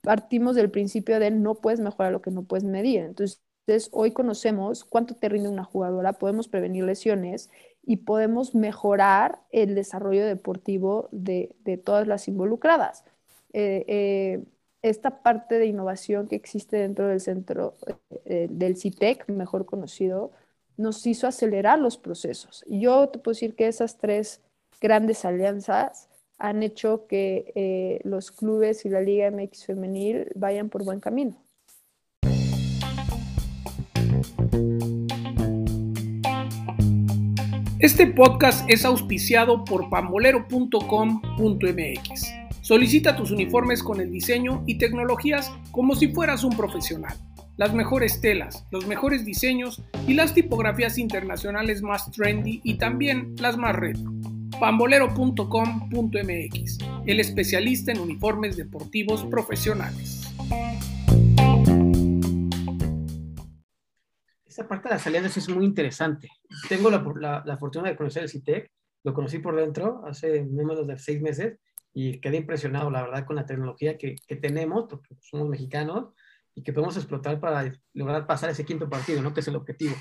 partimos 0.00 0.56
del 0.56 0.70
principio 0.70 1.18
de 1.20 1.30
no 1.30 1.56
puedes 1.56 1.80
mejorar 1.80 2.12
lo 2.12 2.22
que 2.22 2.30
no 2.30 2.44
puedes 2.44 2.64
medir. 2.64 3.00
Entonces, 3.00 3.43
hoy 3.92 4.12
conocemos 4.12 4.84
cuánto 4.84 5.14
te 5.14 5.28
rinde 5.28 5.48
una 5.48 5.64
jugadora, 5.64 6.14
podemos 6.14 6.48
prevenir 6.48 6.84
lesiones 6.84 7.50
y 7.82 7.98
podemos 7.98 8.54
mejorar 8.54 9.40
el 9.50 9.74
desarrollo 9.74 10.26
deportivo 10.26 11.08
de, 11.12 11.54
todas 11.84 12.06
las 12.06 12.28
involucradas. 12.28 13.04
Eh, 13.52 13.84
eh, 13.88 14.44
esta 14.82 15.22
parte 15.22 15.58
de 15.58 15.66
innovación 15.66 16.28
que 16.28 16.36
existe 16.36 16.76
dentro 16.76 17.08
del 17.08 17.20
centro 17.20 17.74
eh, 18.26 18.48
del 18.50 18.76
CITEC, 18.76 19.28
mejor 19.28 19.64
conocido, 19.64 20.32
nos 20.76 21.06
hizo 21.06 21.26
acelerar 21.26 21.78
los 21.78 21.96
procesos. 21.96 22.64
Yo 22.68 23.08
te 23.08 23.18
puedo 23.18 23.34
decir 23.34 23.54
que 23.54 23.68
esas 23.68 23.96
tres 23.96 24.42
grandes 24.80 25.24
alianzas 25.24 26.10
han 26.36 26.62
hecho 26.62 27.06
que 27.06 28.00
los 28.04 28.32
clubes 28.32 28.84
y 28.84 28.90
la 28.90 29.00
Liga 29.00 29.30
MX 29.30 29.66
femenil 29.66 30.28
vayan 30.34 30.68
por 30.68 30.84
buen 30.84 31.00
camino. 31.00 31.43
Este 37.84 38.06
podcast 38.06 38.68
es 38.70 38.84
auspiciado 38.86 39.62
por 39.62 39.90
pambolero.com.mx. 39.90 42.32
Solicita 42.62 43.14
tus 43.14 43.30
uniformes 43.30 43.82
con 43.82 44.00
el 44.00 44.10
diseño 44.10 44.64
y 44.66 44.78
tecnologías 44.78 45.52
como 45.70 45.94
si 45.94 46.08
fueras 46.08 46.44
un 46.44 46.56
profesional. 46.56 47.14
Las 47.58 47.74
mejores 47.74 48.22
telas, 48.22 48.64
los 48.70 48.86
mejores 48.86 49.26
diseños 49.26 49.82
y 50.08 50.14
las 50.14 50.32
tipografías 50.32 50.96
internacionales 50.96 51.82
más 51.82 52.10
trendy 52.10 52.62
y 52.64 52.78
también 52.78 53.34
las 53.38 53.58
más 53.58 53.76
retro. 53.76 54.10
pambolero.com.mx, 54.58 56.78
el 57.04 57.20
especialista 57.20 57.92
en 57.92 58.00
uniformes 58.00 58.56
deportivos 58.56 59.26
profesionales. 59.26 60.23
Esa 64.54 64.68
parte 64.68 64.88
de 64.88 64.94
las 64.94 65.06
alianzas 65.08 65.36
es 65.36 65.48
muy 65.48 65.64
interesante. 65.64 66.28
Tengo 66.68 66.88
la, 66.88 67.42
la, 67.44 67.58
fortuna 67.58 67.88
de 67.88 67.96
conocer 67.96 68.22
el 68.22 68.28
CITEC, 68.28 68.70
lo 69.02 69.12
conocí 69.12 69.40
por 69.40 69.56
dentro 69.56 70.02
hace 70.06 70.44
menos 70.44 70.86
de 70.86 70.96
seis 70.96 71.20
meses 71.20 71.58
y 71.92 72.20
quedé 72.20 72.36
impresionado, 72.36 72.88
la 72.88 73.02
verdad, 73.02 73.26
con 73.26 73.34
la 73.34 73.46
tecnología 73.46 73.98
que, 73.98 74.14
que, 74.28 74.36
tenemos, 74.36 74.86
porque 74.88 75.16
somos 75.20 75.48
mexicanos, 75.48 76.14
y 76.54 76.62
que 76.62 76.72
podemos 76.72 76.96
explotar 76.96 77.40
para 77.40 77.72
lograr 77.94 78.28
pasar 78.28 78.48
ese 78.48 78.64
quinto 78.64 78.88
partido, 78.88 79.20
¿no? 79.22 79.34
Que 79.34 79.40
es 79.40 79.48
el 79.48 79.56
objetivo, 79.56 79.96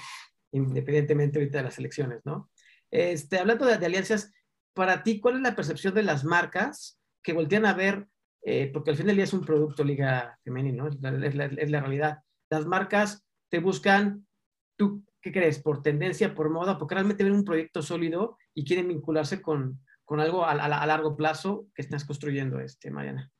independientemente 0.52 1.40
ahorita 1.40 1.58
de 1.58 1.64
las 1.64 1.80
elecciones, 1.80 2.22
¿no? 2.24 2.52
Este, 2.92 3.40
hablando 3.40 3.66
de, 3.66 3.74
alianzas, 3.74 4.32
para 4.76 5.02
ti, 5.02 5.20
¿cuál 5.20 5.38
es 5.38 5.42
la 5.42 5.56
percepción 5.56 5.96
de 5.96 6.04
las 6.04 6.24
marcas 6.26 7.00
que 7.24 7.34
voltean 7.34 7.66
a 7.66 7.74
ver, 7.74 8.08
eh, 8.44 8.70
porque 8.72 8.92
al 8.92 8.98
fin 8.98 9.08
del 9.08 9.16
día 9.16 9.26
es 9.26 9.34
un 9.34 9.44
producto 9.44 9.84
liga 9.84 10.38
femenino, 10.44 10.84
¿no? 10.84 10.90
es, 11.26 11.36
la, 11.36 11.46
es 11.46 11.72
la 11.72 11.80
realidad. 11.80 12.20
Las 12.52 12.68
marcas 12.68 13.26
te 13.50 13.58
buscan 13.58 14.28
¿Tú 14.76 15.04
qué 15.22 15.32
crees? 15.32 15.60
¿Por 15.60 15.82
tendencia, 15.82 16.36
por 16.36 16.50
moda? 16.50 16.78
Porque 16.78 16.96
realmente 16.96 17.24
ven 17.24 17.34
un 17.34 17.46
proyecto 17.46 17.82
sólido 17.82 18.38
y 18.54 18.66
quieren 18.66 18.88
vincularse 18.88 19.42
con, 19.42 19.80
algo 20.10 20.46
a, 20.46 20.86
largo 20.86 21.16
plazo 21.16 21.68
que 21.74 21.82
estás 21.82 22.06
construyendo, 22.06 22.60
este, 22.60 22.92
Mariana. 22.92 23.32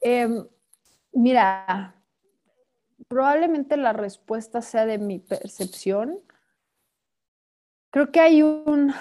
Em, 0.00 0.46
mira, 1.12 1.94
probablemente 3.08 3.76
la 3.76 3.92
respuesta 3.92 4.62
sea 4.62 4.86
de 4.86 4.98
mi 4.98 5.18
percepción. 5.18 6.18
Creo 7.90 8.10
que 8.10 8.20
hay 8.20 8.42
un 8.42 8.92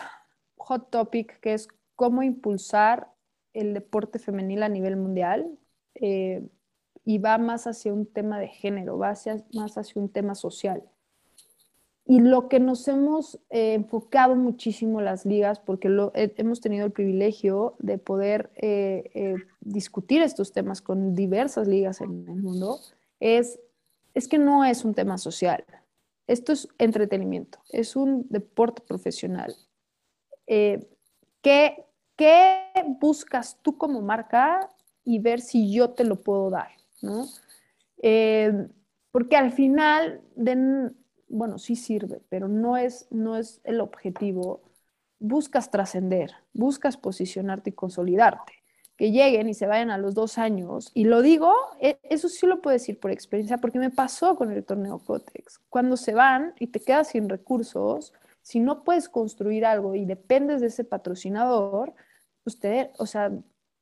hot 0.57 0.89
topic 0.89 1.39
que 1.39 1.53
es 1.53 1.67
cómo 1.95 2.23
impulsar 2.23 3.11
el 3.53 3.73
deporte 3.73 4.19
femenil 4.19 4.63
a 4.63 4.69
nivel 4.69 4.97
mundial. 4.97 5.57
Eh, 5.95 6.47
y 7.07 7.19
va 7.19 7.37
más 7.37 7.67
hacia 7.67 7.93
un 7.93 8.05
tema 8.05 8.37
de 8.37 8.49
género, 8.49 8.97
va 8.97 9.13
más 9.53 9.77
hacia 9.77 10.01
un 10.01 10.09
tema 10.09 10.35
social. 10.35 10.83
Y 12.05 12.19
lo 12.19 12.49
que 12.49 12.59
nos 12.59 12.85
hemos 12.89 13.39
eh, 13.49 13.75
enfocado 13.75 14.35
muchísimo 14.35 14.99
las 14.99 15.25
ligas, 15.25 15.61
porque 15.61 15.87
lo, 15.87 16.11
hemos 16.13 16.59
tenido 16.59 16.85
el 16.85 16.91
privilegio 16.91 17.75
de 17.79 17.97
poder 17.97 18.51
eh, 18.57 19.09
eh, 19.13 19.35
discutir 19.61 20.21
estos 20.21 20.51
temas 20.51 20.81
con 20.81 21.15
diversas 21.15 21.69
ligas 21.69 22.01
en 22.01 22.27
el 22.27 22.41
mundo, 22.41 22.77
es, 23.21 23.57
es 24.13 24.27
que 24.27 24.37
no 24.37 24.65
es 24.65 24.83
un 24.83 24.93
tema 24.93 25.17
social. 25.17 25.63
Esto 26.27 26.51
es 26.51 26.67
entretenimiento, 26.77 27.59
es 27.69 27.95
un 27.95 28.27
deporte 28.29 28.81
profesional. 28.85 29.55
¿qué, 30.45 31.85
¿Qué 32.17 32.63
buscas 32.99 33.57
tú 33.61 33.77
como 33.77 34.01
marca 34.01 34.73
y 35.05 35.19
ver 35.19 35.39
si 35.39 35.71
yo 35.71 35.91
te 35.91 36.03
lo 36.03 36.21
puedo 36.21 36.49
dar? 36.49 36.76
¿No? 37.01 37.25
Eh, 38.01 38.67
porque 39.11 39.35
al 39.35 39.51
final, 39.51 40.21
bueno, 41.27 41.57
sí 41.57 41.75
sirve, 41.75 42.21
pero 42.29 42.47
no 42.47 42.77
es, 42.77 43.07
no 43.09 43.37
es 43.37 43.61
el 43.63 43.81
objetivo. 43.81 44.61
Buscas 45.19 45.71
trascender, 45.71 46.31
buscas 46.53 46.97
posicionarte 46.97 47.71
y 47.71 47.73
consolidarte. 47.73 48.53
Que 48.95 49.11
lleguen 49.11 49.47
y 49.47 49.53
se 49.53 49.67
vayan 49.67 49.91
a 49.91 49.97
los 49.97 50.15
dos 50.15 50.37
años. 50.37 50.91
Y 50.93 51.05
lo 51.05 51.21
digo, 51.21 51.53
e, 51.79 51.99
eso 52.03 52.29
sí 52.29 52.45
lo 52.47 52.61
puedo 52.61 52.73
decir 52.73 52.99
por 52.99 53.11
experiencia, 53.11 53.57
porque 53.57 53.79
me 53.79 53.91
pasó 53.91 54.35
con 54.35 54.51
el 54.51 54.65
torneo 54.65 54.99
Cotex. 54.99 55.59
Cuando 55.69 55.97
se 55.97 56.13
van 56.13 56.53
y 56.59 56.67
te 56.67 56.79
quedas 56.79 57.09
sin 57.09 57.29
recursos, 57.29 58.13
si 58.41 58.59
no 58.59 58.83
puedes 58.83 59.09
construir 59.09 59.65
algo 59.65 59.93
y 59.93 60.05
dependes 60.05 60.61
de 60.61 60.67
ese 60.67 60.83
patrocinador, 60.83 61.93
usted, 62.45 62.89
o 62.97 63.05
sea, 63.05 63.31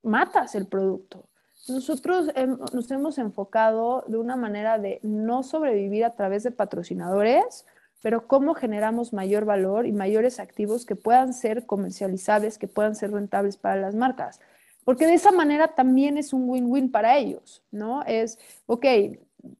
matas 0.02 0.56
el 0.56 0.68
producto. 0.68 1.30
Nosotros 1.68 2.30
nos 2.74 2.92
hemos 2.92 3.18
enfocado 3.18 4.04
de 4.08 4.18
una 4.18 4.36
manera 4.36 4.78
de 4.78 5.00
no 5.02 5.42
sobrevivir 5.42 6.06
a 6.06 6.16
través 6.16 6.44
de 6.44 6.52
patrocinadores, 6.52 7.66
pero 8.04 8.28
cómo 8.28 8.54
generamos 8.54 9.14
mayor 9.14 9.46
valor 9.46 9.88
y 9.88 9.92
mayores 9.92 10.40
activos 10.40 10.86
que 10.86 10.96
puedan 10.96 11.34
ser 11.34 11.66
comercializables, 11.66 12.60
que 12.60 12.68
puedan 12.68 12.96
ser 12.96 13.12
rentables 13.12 13.58
para 13.58 13.78
las 13.78 13.96
marcas. 13.96 14.40
Porque 14.84 15.08
de 15.08 15.16
esa 15.16 15.32
manera 15.32 15.70
también 15.70 16.20
es 16.20 16.34
un 16.34 16.48
win-win 16.48 16.92
para 16.92 17.18
ellos, 17.18 17.64
¿no? 17.72 18.04
Es, 18.04 18.38
ok, 18.68 18.86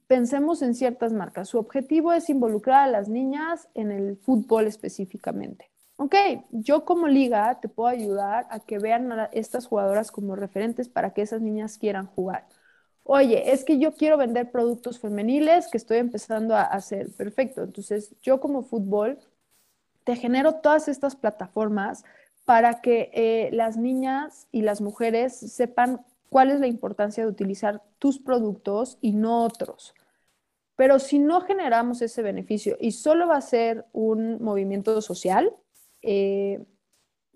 pensemos 0.06 0.62
en 0.62 0.76
ciertas 0.76 1.12
marcas. 1.12 1.48
Su 1.48 1.58
objetivo 1.58 2.12
es 2.12 2.30
involucrar 2.30 2.84
a 2.84 2.90
las 2.90 3.08
niñas 3.08 3.68
en 3.74 3.90
el 3.90 4.16
fútbol 4.16 4.68
específicamente 4.68 5.70
ok, 5.96 6.14
yo 6.50 6.84
como 6.84 7.08
liga 7.08 7.60
te 7.60 7.68
puedo 7.68 7.88
ayudar 7.88 8.46
a 8.50 8.60
que 8.60 8.78
vean 8.78 9.12
a 9.12 9.24
estas 9.32 9.66
jugadoras 9.66 10.10
como 10.10 10.36
referentes 10.36 10.88
para 10.88 11.12
que 11.12 11.22
esas 11.22 11.40
niñas 11.40 11.78
quieran 11.78 12.06
jugar. 12.06 12.46
Oye, 13.04 13.52
es 13.52 13.64
que 13.64 13.78
yo 13.78 13.94
quiero 13.94 14.16
vender 14.18 14.50
productos 14.50 14.98
femeniles 14.98 15.68
que 15.68 15.78
estoy 15.78 15.98
empezando 15.98 16.56
a 16.56 16.62
hacer. 16.62 17.12
Perfecto. 17.16 17.62
Entonces, 17.62 18.14
yo 18.20 18.40
como 18.40 18.62
fútbol 18.62 19.18
te 20.04 20.16
genero 20.16 20.56
todas 20.56 20.88
estas 20.88 21.16
plataformas 21.16 22.04
para 22.44 22.80
que 22.80 23.10
eh, 23.12 23.50
las 23.52 23.76
niñas 23.76 24.48
y 24.52 24.62
las 24.62 24.80
mujeres 24.80 25.36
sepan 25.36 26.04
cuál 26.30 26.50
es 26.50 26.60
la 26.60 26.66
importancia 26.68 27.24
de 27.24 27.30
utilizar 27.30 27.82
tus 27.98 28.18
productos 28.18 28.98
y 29.00 29.12
no 29.12 29.44
otros. 29.44 29.94
Pero 30.76 30.98
si 30.98 31.18
no 31.18 31.40
generamos 31.40 32.02
ese 32.02 32.22
beneficio 32.22 32.76
y 32.80 32.92
solo 32.92 33.28
va 33.28 33.36
a 33.36 33.40
ser 33.40 33.86
un 33.92 34.42
movimiento 34.42 35.00
social, 35.00 35.52
eh, 36.06 36.64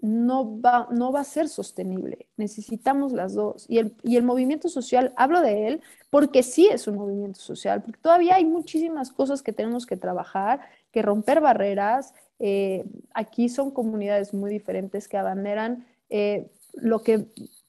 no, 0.03 0.61
va, 0.61 0.89
no 0.91 1.13
va 1.13 1.21
a 1.21 1.25
ser 1.25 1.49
sostenible. 1.49 2.29
Necesitamos 2.37 3.13
las 3.13 3.35
dos. 3.35 3.67
Y 3.69 3.79
el, 3.79 3.95
y 4.03 4.17
el 4.17 4.23
movimiento 4.23 4.69
social, 4.69 5.13
hablo 5.17 5.41
de 5.43 5.67
él 5.69 5.83
porque 6.11 6.43
sí 6.43 6.69
es 6.73 6.87
un 6.89 6.97
movimiento 6.97 7.41
social, 7.41 7.83
porque 7.83 8.01
todavía 8.01 8.37
hay 8.37 8.45
muchísimas 8.45 9.13
cosas 9.13 9.43
que 9.43 9.53
tenemos 9.53 9.85
que 9.87 9.97
trabajar, 9.97 10.61
que 10.93 11.03
romper 11.03 11.41
barreras, 11.41 12.15
Eh, 12.43 12.85
aquí 13.13 13.51
son 13.51 13.71
comunidades 13.71 14.33
muy 14.33 14.51
diferentes 14.51 15.09
que 15.09 15.19
abanderan 15.19 15.85
eh, 16.09 16.49
lo 16.73 17.01
que 17.03 17.27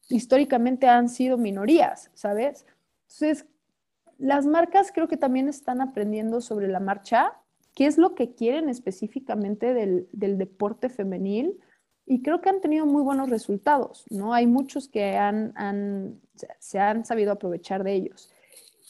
históricamente 0.07 0.87
han 0.87 1.09
sido 1.09 1.37
minorías, 1.37 2.09
¿sabes? 2.13 2.65
Entonces, 3.03 3.45
las 4.17 4.45
marcas 4.45 4.91
creo 4.93 5.07
que 5.07 5.17
también 5.17 5.49
están 5.49 5.81
aprendiendo 5.81 6.39
sobre 6.39 6.67
la 6.69 6.79
marcha, 6.79 7.33
qué 7.75 7.85
es 7.85 7.97
lo 7.97 8.15
que 8.15 8.33
quieren 8.33 8.69
específicamente 8.69 9.73
del, 9.73 10.07
del 10.11 10.37
deporte 10.37 10.89
femenil 10.89 11.59
y 12.05 12.21
creo 12.21 12.41
que 12.41 12.49
han 12.49 12.61
tenido 12.61 12.85
muy 12.85 13.03
buenos 13.03 13.29
resultados, 13.29 14.05
¿no? 14.09 14.33
Hay 14.33 14.47
muchos 14.47 14.89
que 14.89 15.17
han, 15.17 15.53
han, 15.55 16.19
se 16.59 16.79
han 16.79 17.05
sabido 17.05 17.31
aprovechar 17.31 17.83
de 17.83 17.93
ellos. 17.93 18.29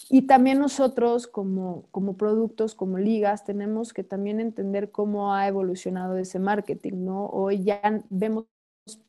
Y 0.10 0.24
también 0.24 0.60
nosotros 0.60 1.28
como, 1.28 1.86
como 1.92 2.18
productos, 2.18 2.74
como 2.74 2.98
ligas, 2.98 3.46
tenemos 3.46 3.94
que 3.94 4.04
también 4.04 4.40
entender 4.40 4.92
cómo 4.92 5.34
ha 5.34 5.48
evolucionado 5.48 6.18
ese 6.18 6.40
marketing, 6.40 7.06
¿no? 7.06 7.28
Hoy 7.28 7.64
ya 7.64 8.02
vemos 8.10 8.48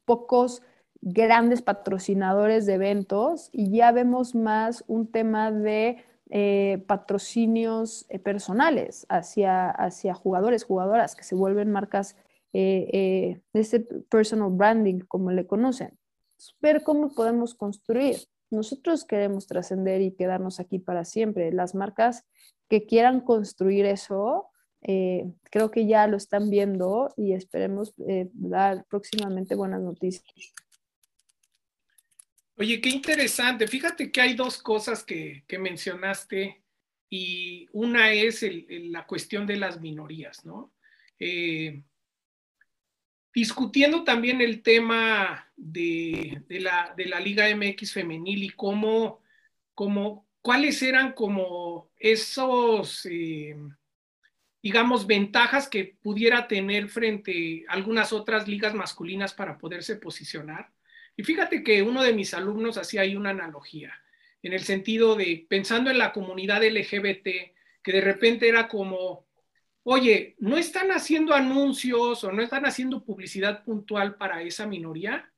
pocos 0.04 0.62
grandes 1.00 1.62
patrocinadores 1.62 2.66
de 2.66 2.74
eventos 2.74 3.48
y 3.52 3.70
ya 3.70 3.90
vemos 3.92 4.34
más 4.34 4.84
un 4.86 5.06
tema 5.06 5.50
de 5.50 6.04
eh, 6.34 6.82
patrocinios 6.86 8.06
eh, 8.08 8.18
personales 8.18 9.04
hacia, 9.10 9.68
hacia 9.68 10.14
jugadores, 10.14 10.64
jugadoras 10.64 11.14
que 11.14 11.24
se 11.24 11.34
vuelven 11.34 11.70
marcas 11.70 12.16
eh, 12.54 13.42
de 13.52 13.60
ese 13.60 13.80
personal 13.80 14.48
branding, 14.50 15.00
como 15.00 15.30
le 15.30 15.46
conocen. 15.46 15.98
Ver 16.62 16.82
cómo 16.84 17.14
podemos 17.14 17.54
construir 17.54 18.16
nosotros 18.50 19.04
queremos 19.04 19.46
trascender 19.46 20.00
y 20.00 20.12
quedarnos 20.12 20.58
aquí 20.58 20.78
para 20.78 21.04
siempre. 21.04 21.52
Las 21.52 21.74
marcas 21.74 22.24
que 22.68 22.86
quieran 22.86 23.20
construir 23.20 23.84
eso, 23.84 24.48
creo 24.80 25.70
que 25.70 25.86
ya 25.86 26.06
lo 26.06 26.18
están 26.18 26.50
viendo 26.50 27.14
y 27.16 27.32
esperemos 27.32 27.94
dar 28.32 28.84
próximamente 28.90 29.54
buenas 29.54 29.80
noticias. 29.80 30.52
Oye, 32.62 32.80
qué 32.80 32.90
interesante. 32.90 33.66
Fíjate 33.66 34.12
que 34.12 34.20
hay 34.20 34.34
dos 34.34 34.62
cosas 34.62 35.02
que, 35.02 35.42
mencionaste 35.58 36.62
y 37.10 37.66
una 37.72 38.12
es 38.12 38.46
la 38.68 39.04
cuestión 39.04 39.48
de 39.48 39.56
las 39.56 39.80
minorías, 39.80 40.44
¿no? 40.44 40.72
Eh, 41.18 41.82
discutiendo 43.34 44.04
también 44.04 44.40
el 44.40 44.62
tema 44.62 45.50
de, 45.56 46.40
la, 46.50 46.94
Liga 47.18 47.48
MX 47.52 47.94
femenil 47.94 48.44
y 48.44 48.50
cómo, 48.50 49.24
cómo 49.74 50.28
cuáles 50.40 50.80
eran 50.84 51.14
como 51.14 51.90
esos, 51.96 53.04
eh, 53.06 53.56
digamos, 54.62 55.08
ventajas 55.08 55.66
que 55.68 55.96
pudiera 56.00 56.46
tener 56.46 56.88
frente 56.88 57.64
a 57.66 57.72
algunas 57.72 58.12
otras 58.12 58.46
ligas 58.46 58.72
masculinas 58.72 59.34
para 59.34 59.58
poderse 59.58 59.96
posicionar. 59.96 60.70
Y 61.16 61.22
fíjate 61.24 61.62
que 61.62 61.82
uno 61.82 62.02
de 62.02 62.12
mis 62.12 62.34
alumnos 62.34 62.78
hacía 62.78 63.02
ahí 63.02 63.16
una 63.16 63.30
analogía, 63.30 63.92
en 64.42 64.52
el 64.52 64.60
sentido 64.60 65.14
de, 65.14 65.46
pensando 65.48 65.90
en 65.90 65.98
la 65.98 66.12
comunidad 66.12 66.64
LGBT, 66.64 67.26
que 67.82 67.92
de 67.92 68.00
repente 68.00 68.48
era 68.48 68.68
como, 68.68 69.26
oye, 69.82 70.36
¿no 70.38 70.56
están 70.56 70.90
haciendo 70.90 71.34
anuncios 71.34 72.24
o 72.24 72.32
no 72.32 72.42
están 72.42 72.64
haciendo 72.66 73.04
publicidad 73.04 73.64
puntual 73.64 74.16
para 74.16 74.42
esa 74.42 74.66
minoría? 74.66 75.30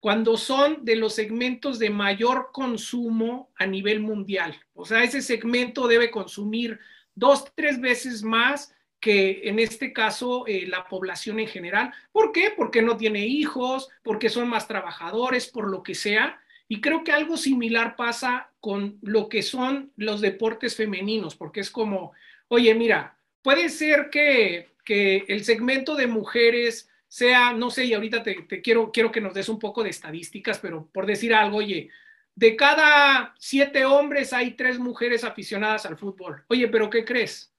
Cuando 0.00 0.36
son 0.36 0.84
de 0.84 0.96
los 0.96 1.14
segmentos 1.14 1.78
de 1.78 1.88
mayor 1.88 2.50
consumo 2.52 3.52
a 3.56 3.66
nivel 3.66 4.00
mundial. 4.00 4.54
O 4.74 4.84
sea, 4.84 5.02
ese 5.02 5.22
segmento 5.22 5.88
debe 5.88 6.10
consumir 6.10 6.78
dos, 7.14 7.50
tres 7.54 7.80
veces 7.80 8.22
más 8.22 8.73
que 9.04 9.42
en 9.44 9.58
este 9.58 9.92
caso 9.92 10.46
eh, 10.46 10.64
la 10.66 10.88
población 10.88 11.38
en 11.38 11.46
general. 11.46 11.92
¿Por 12.10 12.32
qué? 12.32 12.54
Porque 12.56 12.80
no 12.80 12.96
tiene 12.96 13.26
hijos, 13.26 13.90
porque 14.02 14.30
son 14.30 14.48
más 14.48 14.66
trabajadores, 14.66 15.46
por 15.46 15.68
lo 15.68 15.82
que 15.82 15.94
sea. 15.94 16.40
Y 16.68 16.80
creo 16.80 17.04
que 17.04 17.12
algo 17.12 17.36
similar 17.36 17.96
pasa 17.96 18.50
con 18.60 18.96
lo 19.02 19.28
que 19.28 19.42
son 19.42 19.92
los 19.96 20.22
deportes 20.22 20.74
femeninos, 20.74 21.36
porque 21.36 21.60
es 21.60 21.70
como, 21.70 22.12
oye, 22.48 22.74
mira, 22.74 23.18
puede 23.42 23.68
ser 23.68 24.08
que, 24.08 24.72
el 24.86 25.44
segmento 25.44 25.96
de 25.96 26.06
mujeres 26.06 26.88
sea, 27.06 27.52
no 27.52 27.70
sé, 27.70 27.84
y 27.84 27.92
ahorita 27.92 28.22
te, 28.22 28.62
quiero, 28.62 28.90
quiero 28.90 29.12
que 29.12 29.20
nos 29.20 29.34
des 29.34 29.50
un 29.50 29.58
poco 29.58 29.82
de 29.82 29.90
estadísticas, 29.90 30.58
pero 30.58 30.88
por 30.94 31.04
decir 31.04 31.34
algo, 31.34 31.58
oye, 31.58 31.90
de 32.34 32.56
cada 32.56 33.34
siete 33.38 33.84
hombres 33.84 34.32
hay 34.32 34.52
tres 34.52 34.78
mujeres 34.78 35.24
aficionadas 35.24 35.84
al 35.84 35.98
fútbol. 35.98 36.42
Oye, 36.48 36.68
pero 36.68 36.88
¿qué 36.88 37.04
crees? 37.04 37.53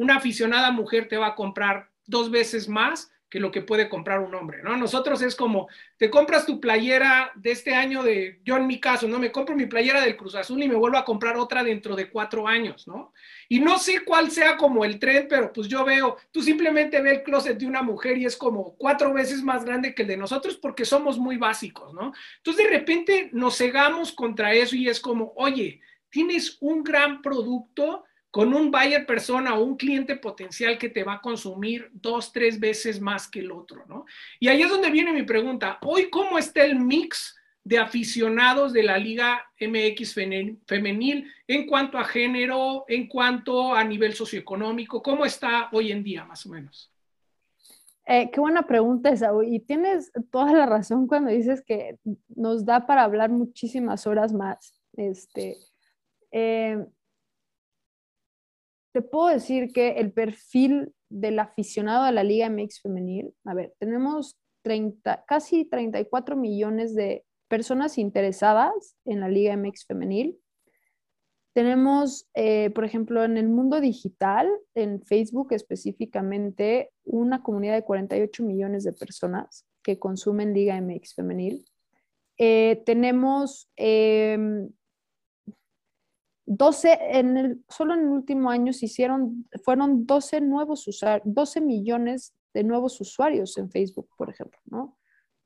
Una 0.00 0.16
aficionada 0.16 0.70
mujer 0.70 1.08
te 1.08 1.18
va 1.18 1.26
a 1.26 1.34
comprar 1.34 1.90
dos 2.06 2.30
veces 2.30 2.68
más 2.70 3.12
que 3.28 3.38
lo 3.38 3.50
que 3.50 3.60
puede 3.60 3.90
comprar 3.90 4.20
un 4.20 4.34
hombre, 4.34 4.62
¿no? 4.62 4.78
Nosotros 4.78 5.20
es 5.20 5.36
como, 5.36 5.68
te 5.98 6.08
compras 6.08 6.46
tu 6.46 6.58
playera 6.58 7.30
de 7.34 7.50
este 7.50 7.74
año 7.74 8.02
de, 8.02 8.40
yo 8.42 8.56
en 8.56 8.66
mi 8.66 8.80
caso, 8.80 9.06
¿no? 9.06 9.18
Me 9.18 9.30
compro 9.30 9.54
mi 9.54 9.66
playera 9.66 10.00
del 10.00 10.16
Cruz 10.16 10.36
Azul 10.36 10.62
y 10.62 10.68
me 10.68 10.74
vuelvo 10.74 10.96
a 10.96 11.04
comprar 11.04 11.36
otra 11.36 11.62
dentro 11.62 11.94
de 11.96 12.08
cuatro 12.08 12.48
años, 12.48 12.88
¿no? 12.88 13.12
Y 13.46 13.60
no 13.60 13.78
sé 13.78 14.06
cuál 14.06 14.30
sea 14.30 14.56
como 14.56 14.86
el 14.86 14.98
tren, 14.98 15.26
pero 15.28 15.52
pues 15.52 15.68
yo 15.68 15.84
veo, 15.84 16.16
tú 16.32 16.42
simplemente 16.42 17.02
ve 17.02 17.10
el 17.10 17.22
closet 17.22 17.58
de 17.58 17.66
una 17.66 17.82
mujer 17.82 18.16
y 18.16 18.24
es 18.24 18.38
como 18.38 18.74
cuatro 18.78 19.12
veces 19.12 19.42
más 19.42 19.66
grande 19.66 19.94
que 19.94 20.00
el 20.00 20.08
de 20.08 20.16
nosotros 20.16 20.56
porque 20.56 20.86
somos 20.86 21.18
muy 21.18 21.36
básicos, 21.36 21.92
¿no? 21.92 22.14
Entonces 22.38 22.64
de 22.64 22.70
repente 22.70 23.28
nos 23.34 23.58
cegamos 23.58 24.12
contra 24.12 24.54
eso 24.54 24.74
y 24.76 24.88
es 24.88 24.98
como, 24.98 25.34
oye, 25.36 25.82
tienes 26.08 26.56
un 26.62 26.82
gran 26.82 27.20
producto, 27.20 28.04
con 28.30 28.54
un 28.54 28.70
buyer 28.70 29.06
persona 29.06 29.54
o 29.54 29.64
un 29.64 29.76
cliente 29.76 30.16
potencial 30.16 30.78
que 30.78 30.88
te 30.88 31.02
va 31.02 31.14
a 31.14 31.20
consumir 31.20 31.90
dos, 31.92 32.32
tres 32.32 32.60
veces 32.60 33.00
más 33.00 33.28
que 33.28 33.40
el 33.40 33.50
otro, 33.50 33.84
¿no? 33.86 34.04
Y 34.38 34.48
ahí 34.48 34.62
es 34.62 34.70
donde 34.70 34.90
viene 34.90 35.12
mi 35.12 35.24
pregunta. 35.24 35.78
Hoy, 35.82 36.10
¿cómo 36.10 36.38
está 36.38 36.64
el 36.64 36.78
mix 36.78 37.36
de 37.64 37.78
aficionados 37.78 38.72
de 38.72 38.84
la 38.84 38.98
Liga 38.98 39.44
MX 39.60 40.14
femenil 40.66 41.30
en 41.48 41.66
cuanto 41.66 41.98
a 41.98 42.04
género, 42.04 42.84
en 42.86 43.08
cuanto 43.08 43.74
a 43.74 43.82
nivel 43.82 44.14
socioeconómico? 44.14 45.02
¿Cómo 45.02 45.24
está 45.24 45.68
hoy 45.72 45.90
en 45.90 46.04
día, 46.04 46.24
más 46.24 46.46
o 46.46 46.50
menos? 46.50 46.92
Eh, 48.06 48.30
qué 48.32 48.40
buena 48.40 48.66
pregunta 48.66 49.10
esa, 49.10 49.30
y 49.44 49.60
tienes 49.60 50.10
toda 50.30 50.52
la 50.52 50.66
razón 50.66 51.06
cuando 51.06 51.30
dices 51.30 51.62
que 51.62 51.98
nos 52.28 52.64
da 52.64 52.86
para 52.86 53.02
hablar 53.02 53.30
muchísimas 53.30 54.06
horas 54.06 54.32
más. 54.32 54.80
Este, 54.96 55.56
eh, 56.32 56.84
te 58.92 59.02
puedo 59.02 59.28
decir 59.28 59.72
que 59.72 59.92
el 59.92 60.12
perfil 60.12 60.92
del 61.08 61.38
aficionado 61.38 62.04
a 62.04 62.12
la 62.12 62.24
Liga 62.24 62.48
MX 62.48 62.82
femenil, 62.82 63.34
a 63.44 63.54
ver, 63.54 63.74
tenemos 63.78 64.38
30, 64.62 65.24
casi 65.26 65.64
34 65.64 66.36
millones 66.36 66.94
de 66.94 67.24
personas 67.48 67.98
interesadas 67.98 68.96
en 69.04 69.20
la 69.20 69.28
Liga 69.28 69.56
MX 69.56 69.86
femenil. 69.86 70.38
Tenemos, 71.52 72.28
eh, 72.34 72.70
por 72.70 72.84
ejemplo, 72.84 73.24
en 73.24 73.36
el 73.36 73.48
mundo 73.48 73.80
digital, 73.80 74.48
en 74.74 75.02
Facebook 75.02 75.52
específicamente, 75.52 76.90
una 77.04 77.42
comunidad 77.42 77.74
de 77.74 77.82
48 77.82 78.44
millones 78.44 78.84
de 78.84 78.92
personas 78.92 79.66
que 79.82 79.98
consumen 79.98 80.54
Liga 80.54 80.80
MX 80.80 81.14
femenil. 81.14 81.64
Eh, 82.38 82.82
tenemos 82.86 83.68
em, 83.76 84.70
12, 86.52 86.98
en 87.12 87.36
el, 87.36 87.64
solo 87.68 87.94
en 87.94 88.00
el 88.00 88.08
último 88.08 88.50
año 88.50 88.72
se 88.72 88.86
hicieron, 88.86 89.48
fueron 89.62 90.04
12 90.04 90.40
nuevos 90.40 90.88
usuarios, 90.88 91.22
12 91.24 91.60
millones 91.60 92.34
de 92.52 92.64
nuevos 92.64 93.00
usuarios 93.00 93.56
en 93.56 93.70
Facebook, 93.70 94.08
por 94.16 94.30
ejemplo, 94.30 94.58
¿no? 94.64 94.98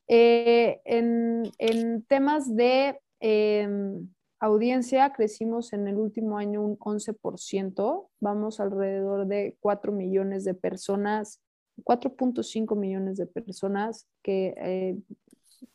Eh, 0.08 0.80
en, 0.86 1.42
en, 1.58 2.04
temas 2.04 2.56
de 2.56 2.98
em, 3.20 4.08
audiencia, 4.40 5.12
crecimos 5.12 5.74
en 5.74 5.88
el 5.88 5.96
último 5.96 6.38
año 6.38 6.62
un 6.62 6.78
11%, 6.78 8.08
vamos 8.20 8.58
alrededor 8.58 9.26
de 9.26 9.58
4 9.60 9.92
millones 9.92 10.44
de 10.44 10.54
personas, 10.54 11.42
4.5 11.84 12.76
millones 12.76 13.18
de 13.18 13.26
personas 13.26 14.08
que 14.22 14.54
eh, 14.56 14.96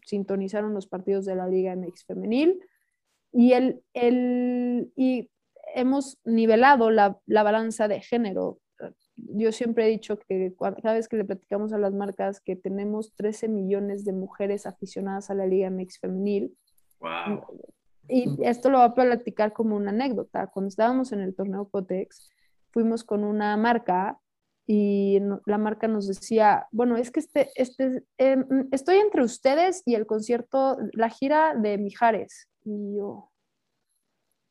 sintonizaron 0.08 0.74
los 0.74 0.88
partidos 0.88 1.26
de 1.26 1.36
la 1.36 1.48
Liga 1.48 1.76
MX 1.76 2.06
femenil. 2.06 2.60
Y, 3.32 3.54
el, 3.54 3.82
el, 3.94 4.92
y 4.96 5.30
hemos 5.76 6.20
nivelado 6.26 6.90
la, 6.92 7.20
la, 7.26 7.44
balanza 7.44 7.88
de 7.88 8.02
género. 8.02 8.60
Yo 9.16 9.52
siempre 9.52 9.86
he 9.86 9.90
dicho 9.90 10.18
que 10.18 10.54
cada 10.82 10.94
vez 10.94 11.08
que 11.08 11.18
le 11.18 11.26
platicamos 11.26 11.74
a 11.74 11.78
las 11.78 11.94
marcas 11.94 12.40
que 12.40 12.56
tenemos 12.56 13.14
13 13.16 13.50
millones 13.50 14.06
de 14.06 14.14
mujeres 14.14 14.66
aficionadas 14.66 15.30
a 15.30 15.36
la 15.36 15.46
Liga 15.46 15.70
MX 15.70 16.00
femenil. 16.00 16.56
Wow. 17.00 17.46
Y 18.08 18.44
esto 18.44 18.70
lo 18.70 18.80
voy 18.80 18.88
a 18.88 18.94
platicar 18.94 19.54
como 19.54 19.76
una 19.76 19.92
anécdota. 19.92 20.48
Cuando 20.48 20.70
estábamos 20.70 21.12
en 21.12 21.20
el 21.20 21.36
torneo 21.36 21.70
Cotex, 21.70 22.30
fuimos 22.72 23.04
con 23.04 23.24
una 23.24 23.56
marca 23.58 24.20
y 24.66 25.20
la 25.46 25.58
marca 25.58 25.88
nos 25.88 26.08
decía, 26.08 26.68
bueno, 26.72 26.98
es 26.98 27.12
que 27.12 27.20
este, 27.20 27.50
este, 27.56 28.04
em, 28.18 28.68
estoy 28.72 28.98
entre 28.98 29.24
ustedes 29.24 29.82
y 29.86 29.96
el 29.96 30.06
concierto, 30.06 30.78
la 30.94 31.10
gira 31.10 31.56
de 31.56 31.78
Mijares. 31.78 32.49
Y 32.64 32.96
yo, 32.96 33.32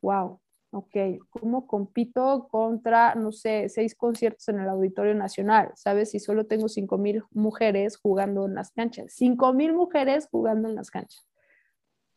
wow, 0.02 0.40
Ok, 0.70 0.96
¿cómo 1.30 1.66
compito 1.66 2.46
contra, 2.50 3.14
no 3.14 3.32
sé, 3.32 3.70
seis 3.70 3.94
conciertos 3.94 4.48
en 4.48 4.60
el 4.60 4.68
Auditorio 4.68 5.14
Nacional? 5.14 5.72
¿Sabes? 5.76 6.10
Si 6.10 6.20
solo 6.20 6.44
tengo 6.44 6.68
cinco 6.68 6.98
mil 6.98 7.24
mujeres 7.30 7.96
jugando 7.96 8.44
en 8.46 8.54
las 8.54 8.70
canchas. 8.72 9.14
Cinco 9.14 9.54
mil 9.54 9.72
mujeres 9.72 10.28
jugando 10.30 10.68
en 10.68 10.74
las 10.74 10.90
canchas. 10.90 11.26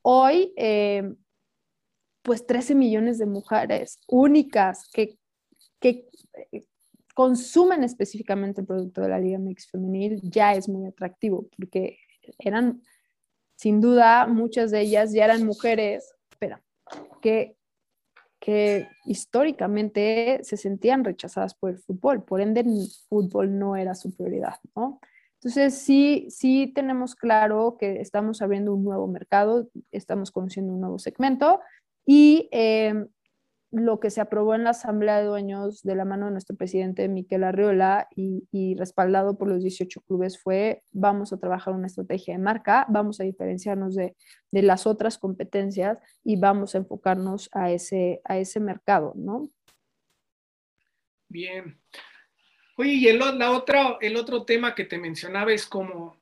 Hoy, 0.01 0.53
eh, 0.57 1.13
pues 2.23 2.45
13 2.45 2.75
millones 2.75 3.19
de 3.19 3.25
mujeres 3.25 4.01
únicas 4.09 4.89
que, 4.91 5.17
que 5.79 6.09
eh, 6.51 6.65
consumen 7.15 7.85
específicamente 7.85 8.61
el 8.61 8.67
producto 8.67 9.01
de 9.01 9.09
la 9.09 9.19
Liga 9.19 9.39
Mix 9.39 9.69
Femenil 9.71 10.19
ya 10.23 10.53
es 10.53 10.67
muy 10.67 10.87
atractivo 10.87 11.47
porque 11.55 11.99
eran, 12.37 12.81
sin 13.61 13.79
duda, 13.79 14.25
muchas 14.25 14.71
de 14.71 14.81
ellas 14.81 15.13
ya 15.13 15.25
eran 15.25 15.45
mujeres, 15.45 16.15
espera, 16.31 16.63
que 17.21 17.55
que 18.41 18.87
históricamente 19.05 20.39
se 20.41 20.57
sentían 20.57 21.03
rechazadas 21.03 21.53
por 21.53 21.69
el 21.69 21.77
fútbol, 21.77 22.23
por 22.23 22.41
ende 22.41 22.61
el 22.61 22.87
fútbol 23.07 23.57
no 23.57 23.75
era 23.75 23.93
su 23.93 24.11
prioridad, 24.15 24.55
¿no? 24.75 24.99
Entonces 25.35 25.75
sí, 25.75 26.25
sí 26.31 26.71
tenemos 26.73 27.15
claro 27.15 27.77
que 27.79 28.01
estamos 28.01 28.41
abriendo 28.41 28.73
un 28.73 28.83
nuevo 28.83 29.07
mercado, 29.07 29.69
estamos 29.91 30.31
conociendo 30.31 30.73
un 30.73 30.81
nuevo 30.81 30.97
segmento 30.97 31.59
y 32.03 32.49
eh, 32.51 33.05
lo 33.71 34.01
que 34.01 34.09
se 34.09 34.19
aprobó 34.19 34.53
en 34.53 34.65
la 34.65 34.71
Asamblea 34.71 35.19
de 35.19 35.27
Dueños 35.27 35.81
de 35.81 35.95
la 35.95 36.03
mano 36.03 36.25
de 36.25 36.33
nuestro 36.33 36.57
presidente 36.57 37.07
Miquel 37.07 37.45
Arriola 37.45 38.07
y, 38.15 38.75
respaldado 38.75 39.37
por 39.37 39.47
los 39.47 39.61
18 39.63 40.01
clubes 40.01 40.37
fue 40.37 40.83
vamos 40.91 41.31
a 41.31 41.39
trabajar 41.39 41.73
una 41.73 41.87
estrategia 41.87 42.33
de 42.33 42.43
marca, 42.43 42.85
vamos 42.89 43.21
a 43.21 43.23
diferenciarnos 43.23 43.95
de, 43.95 44.15
las 44.51 44.85
otras 44.85 45.17
competencias 45.17 45.97
y 46.23 46.35
vamos 46.35 46.75
a 46.75 46.79
enfocarnos 46.79 47.49
a 47.53 47.71
ese, 47.71 48.21
a 48.25 48.37
ese 48.37 48.59
mercado, 48.59 49.13
¿no? 49.15 49.49
Bien. 51.29 51.79
Oye, 52.75 52.91
y 52.91 53.07
el, 53.07 53.19
la 53.19 53.51
otra, 53.51 53.97
el 54.01 54.17
otro 54.17 54.43
tema 54.43 54.75
que 54.75 54.83
te 54.83 54.97
mencionaba 54.97 55.53
es 55.53 55.65
como, 55.65 56.21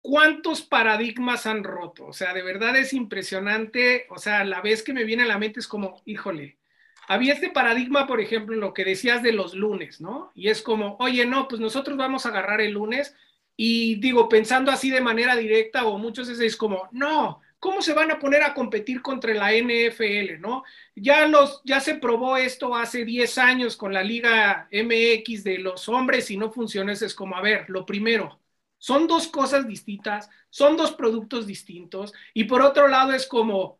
¿cuántos 0.00 0.62
paradigmas 0.62 1.46
han 1.46 1.64
roto? 1.64 2.06
O 2.06 2.12
sea, 2.12 2.32
de 2.34 2.42
verdad 2.42 2.76
es 2.76 2.92
impresionante. 2.92 4.06
O 4.10 4.18
sea, 4.18 4.44
la 4.44 4.60
vez 4.60 4.84
que 4.84 4.92
me 4.92 5.02
viene 5.02 5.24
a 5.24 5.26
la 5.26 5.38
mente 5.38 5.58
es 5.58 5.66
como, 5.66 6.02
híjole, 6.04 6.58
había 7.08 7.34
este 7.34 7.50
paradigma, 7.50 8.06
por 8.06 8.20
ejemplo, 8.20 8.54
en 8.54 8.60
lo 8.60 8.74
que 8.74 8.84
decías 8.84 9.22
de 9.22 9.32
los 9.32 9.54
lunes, 9.54 10.00
¿no? 10.00 10.32
Y 10.34 10.48
es 10.48 10.62
como, 10.62 10.96
oye, 11.00 11.26
no, 11.26 11.48
pues 11.48 11.60
nosotros 11.60 11.96
vamos 11.96 12.26
a 12.26 12.30
agarrar 12.30 12.60
el 12.60 12.72
lunes 12.72 13.14
y 13.56 13.96
digo, 13.96 14.28
pensando 14.28 14.70
así 14.72 14.90
de 14.90 15.00
manera 15.00 15.36
directa 15.36 15.84
o 15.86 15.98
muchos 15.98 16.28
veces 16.28 16.44
es 16.44 16.56
como, 16.56 16.88
no, 16.92 17.40
¿cómo 17.60 17.82
se 17.82 17.94
van 17.94 18.10
a 18.10 18.18
poner 18.18 18.42
a 18.42 18.54
competir 18.54 19.00
contra 19.02 19.32
la 19.34 19.52
NFL, 19.54 20.40
no? 20.40 20.64
Ya 20.96 21.26
los 21.28 21.62
ya 21.64 21.80
se 21.80 21.94
probó 21.96 22.36
esto 22.36 22.74
hace 22.74 23.04
10 23.04 23.38
años 23.38 23.76
con 23.76 23.92
la 23.92 24.02
Liga 24.02 24.68
MX 24.70 25.44
de 25.44 25.58
los 25.58 25.88
hombres 25.88 26.30
y 26.30 26.36
no 26.36 26.52
funciona, 26.52 26.92
es 26.92 27.14
como, 27.14 27.36
a 27.36 27.42
ver, 27.42 27.66
lo 27.70 27.86
primero, 27.86 28.40
son 28.78 29.06
dos 29.06 29.28
cosas 29.28 29.66
distintas, 29.66 30.28
son 30.50 30.76
dos 30.76 30.92
productos 30.92 31.46
distintos 31.46 32.12
y 32.34 32.44
por 32.44 32.60
otro 32.62 32.88
lado 32.88 33.12
es 33.12 33.26
como 33.26 33.78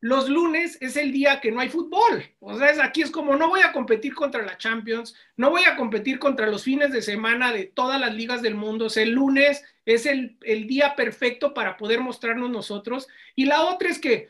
los 0.00 0.28
lunes 0.30 0.78
es 0.80 0.96
el 0.96 1.12
día 1.12 1.40
que 1.40 1.52
no 1.52 1.60
hay 1.60 1.68
fútbol. 1.68 2.24
O 2.40 2.56
sea, 2.56 2.84
aquí 2.84 3.02
es 3.02 3.10
como 3.10 3.36
no 3.36 3.48
voy 3.48 3.60
a 3.60 3.72
competir 3.72 4.14
contra 4.14 4.42
la 4.42 4.56
Champions, 4.56 5.14
no 5.36 5.50
voy 5.50 5.64
a 5.64 5.76
competir 5.76 6.18
contra 6.18 6.46
los 6.46 6.64
fines 6.64 6.90
de 6.90 7.02
semana 7.02 7.52
de 7.52 7.66
todas 7.66 8.00
las 8.00 8.14
ligas 8.14 8.40
del 8.40 8.54
mundo. 8.54 8.88
El 8.96 9.10
lunes 9.10 9.62
es 9.84 10.06
el, 10.06 10.38
el 10.42 10.66
día 10.66 10.96
perfecto 10.96 11.52
para 11.52 11.76
poder 11.76 12.00
mostrarnos 12.00 12.50
nosotros. 12.50 13.08
Y 13.34 13.44
la 13.44 13.64
otra 13.64 13.90
es 13.90 13.98
que 13.98 14.28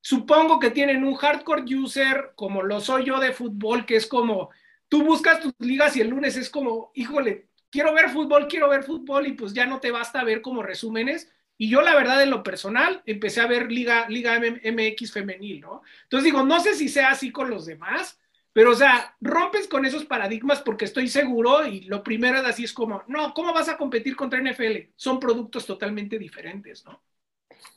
supongo 0.00 0.58
que 0.58 0.70
tienen 0.70 1.04
un 1.04 1.14
hardcore 1.14 1.64
user 1.74 2.32
como 2.34 2.62
lo 2.62 2.80
soy 2.80 3.04
yo 3.04 3.20
de 3.20 3.32
fútbol, 3.32 3.84
que 3.84 3.96
es 3.96 4.06
como 4.06 4.50
tú 4.88 5.02
buscas 5.02 5.40
tus 5.40 5.52
ligas 5.58 5.96
y 5.96 6.00
el 6.00 6.08
lunes 6.08 6.36
es 6.36 6.48
como, 6.48 6.90
híjole, 6.94 7.48
quiero 7.70 7.92
ver 7.92 8.10
fútbol, 8.10 8.46
quiero 8.48 8.68
ver 8.68 8.82
fútbol 8.82 9.26
y 9.26 9.32
pues 9.32 9.52
ya 9.52 9.66
no 9.66 9.80
te 9.80 9.90
basta 9.90 10.24
ver 10.24 10.40
como 10.40 10.62
resúmenes 10.62 11.30
y 11.58 11.70
yo, 11.70 11.80
la 11.82 11.94
verdad, 11.94 12.22
en 12.22 12.30
lo 12.30 12.42
personal, 12.42 13.02
empecé 13.06 13.40
a 13.40 13.46
ver 13.46 13.70
Liga, 13.72 14.08
Liga 14.08 14.38
MX 14.38 15.12
femenil, 15.12 15.60
¿no? 15.60 15.82
Entonces 16.02 16.24
digo, 16.24 16.42
no 16.42 16.60
sé 16.60 16.74
si 16.74 16.88
sea 16.88 17.10
así 17.10 17.32
con 17.32 17.48
los 17.48 17.64
demás, 17.64 18.18
pero 18.52 18.72
o 18.72 18.74
sea, 18.74 19.14
rompes 19.20 19.68
con 19.68 19.84
esos 19.84 20.04
paradigmas 20.04 20.60
porque 20.60 20.86
estoy 20.86 21.08
seguro 21.08 21.66
y 21.66 21.82
lo 21.82 22.02
primero 22.02 22.38
es 22.38 22.44
así, 22.44 22.64
es 22.64 22.72
como, 22.72 23.02
no, 23.06 23.32
¿cómo 23.34 23.52
vas 23.52 23.68
a 23.68 23.76
competir 23.76 24.16
contra 24.16 24.40
NFL? 24.40 24.92
Son 24.96 25.18
productos 25.18 25.66
totalmente 25.66 26.18
diferentes, 26.18 26.84
¿no? 26.84 27.02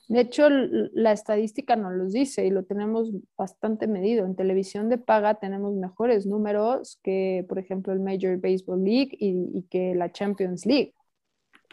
De 0.07 0.21
hecho, 0.21 0.49
la 0.49 1.11
estadística 1.11 1.75
nos 1.75 1.93
los 1.93 2.13
dice 2.13 2.45
y 2.45 2.49
lo 2.49 2.63
tenemos 2.63 3.11
bastante 3.37 3.87
medido. 3.87 4.25
En 4.25 4.35
televisión 4.35 4.89
de 4.89 4.97
paga 4.97 5.35
tenemos 5.35 5.75
mejores 5.75 6.25
números 6.25 6.99
que, 7.03 7.45
por 7.47 7.59
ejemplo, 7.59 7.93
el 7.93 7.99
Major 7.99 8.37
Baseball 8.37 8.83
League 8.83 9.15
y, 9.19 9.51
y 9.53 9.63
que 9.69 9.93
la 9.93 10.11
Champions 10.11 10.65
League 10.65 10.95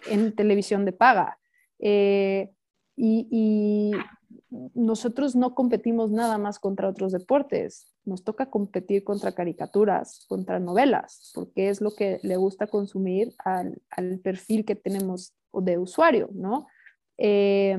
en 0.08 0.34
televisión 0.34 0.84
de 0.84 0.92
paga. 0.92 1.38
Eh, 1.78 2.50
y, 2.96 3.92
nosotros 4.74 5.34
no 5.36 5.54
competimos 5.54 6.10
nada 6.10 6.38
más 6.38 6.58
contra 6.58 6.88
otros 6.88 7.12
deportes, 7.12 7.92
nos 8.04 8.22
toca 8.22 8.48
competir 8.48 9.04
contra 9.04 9.32
caricaturas, 9.32 10.24
contra 10.28 10.60
novelas, 10.60 11.32
porque 11.34 11.68
es 11.68 11.80
lo 11.80 11.90
que 11.90 12.20
le 12.22 12.36
gusta 12.36 12.66
consumir 12.66 13.34
al, 13.44 13.80
perfil 14.22 14.64
que 14.64 14.76
tenemos 14.76 15.34
de 15.52 15.78
usuario, 15.78 16.30
¿no? 16.32 16.68
Eh, 17.18 17.76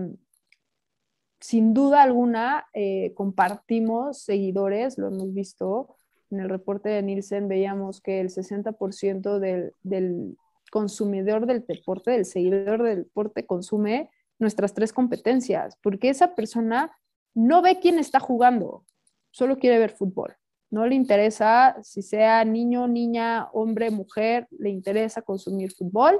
sin 1.39 1.73
duda 1.73 2.03
alguna, 2.03 2.65
eh, 2.73 3.13
compartimos 3.15 4.21
seguidores, 4.21 4.97
lo 4.97 5.07
hemos 5.07 5.33
visto 5.33 5.95
en 6.29 6.41
el 6.41 6.49
reporte 6.49 6.89
de 6.89 7.01
Nielsen, 7.01 7.47
veíamos 7.47 8.01
que 8.01 8.19
el 8.19 8.29
60% 8.29 9.39
del, 9.39 9.71
del 9.83 10.37
consumidor 10.71 11.45
del 11.45 11.65
deporte, 11.65 12.11
del 12.11 12.25
seguidor 12.25 12.83
del 12.83 13.03
deporte, 13.03 13.45
consume 13.45 14.09
nuestras 14.39 14.73
tres 14.73 14.93
competencias, 14.93 15.77
porque 15.81 16.09
esa 16.09 16.35
persona 16.35 16.91
no 17.33 17.61
ve 17.61 17.79
quién 17.79 17.99
está 17.99 18.19
jugando, 18.19 18.85
solo 19.31 19.57
quiere 19.57 19.79
ver 19.79 19.91
fútbol. 19.91 20.35
No 20.69 20.85
le 20.85 20.95
interesa 20.95 21.77
si 21.81 22.01
sea 22.01 22.43
niño, 22.43 22.87
niña, 22.87 23.49
hombre, 23.53 23.89
mujer, 23.89 24.47
le 24.51 24.69
interesa 24.69 25.21
consumir 25.21 25.71
fútbol 25.71 26.19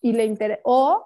y 0.00 0.12
le 0.12 0.24
interesa, 0.24 0.60
o 0.64 1.04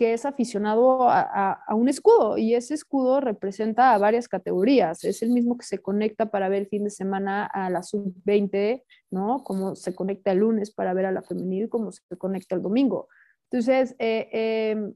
que 0.00 0.14
es 0.14 0.24
aficionado 0.24 1.10
a, 1.10 1.62
un 1.74 1.90
escudo 1.90 2.38
y 2.38 2.54
ese 2.54 2.72
escudo 2.72 3.20
representa 3.20 3.92
a 3.92 3.98
varias 3.98 4.28
categorías. 4.28 5.04
Es 5.04 5.20
el 5.20 5.28
mismo 5.28 5.58
que 5.58 5.66
se 5.66 5.76
conecta 5.76 6.30
para 6.30 6.48
ver 6.48 6.62
el 6.62 6.68
fin 6.68 6.84
de 6.84 6.90
semana 6.90 7.44
a 7.44 7.68
la 7.68 7.82
sub-20, 7.82 8.82
¿no? 9.10 9.44
Como 9.44 9.76
se 9.76 9.94
conecta 9.94 10.32
el 10.32 10.38
lunes 10.38 10.70
para 10.70 10.94
ver 10.94 11.04
a 11.04 11.12
la 11.12 11.20
femenil, 11.20 11.68
como 11.68 11.92
se 11.92 12.00
conecta 12.16 12.54
el 12.54 12.62
domingo. 12.62 13.08
Entonces, 13.50 13.94
eh, 13.98 14.70
em, 14.72 14.94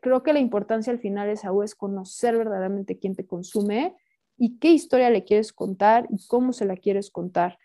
creo 0.00 0.22
que 0.22 0.32
la 0.32 0.38
importancia 0.38 0.92
al 0.92 1.00
final 1.00 1.28
es, 1.28 1.42
es 1.64 1.74
conocer 1.74 2.38
verdaderamente 2.38 3.00
quién 3.00 3.16
te 3.16 3.26
consume 3.26 3.96
y 4.38 4.60
qué 4.60 4.70
historia 4.70 5.10
le 5.10 5.24
quieres 5.24 5.52
contar 5.52 6.06
y 6.08 6.24
cómo 6.28 6.52
se 6.52 6.66
la 6.66 6.76
quieres 6.76 7.10
contar. 7.10 7.58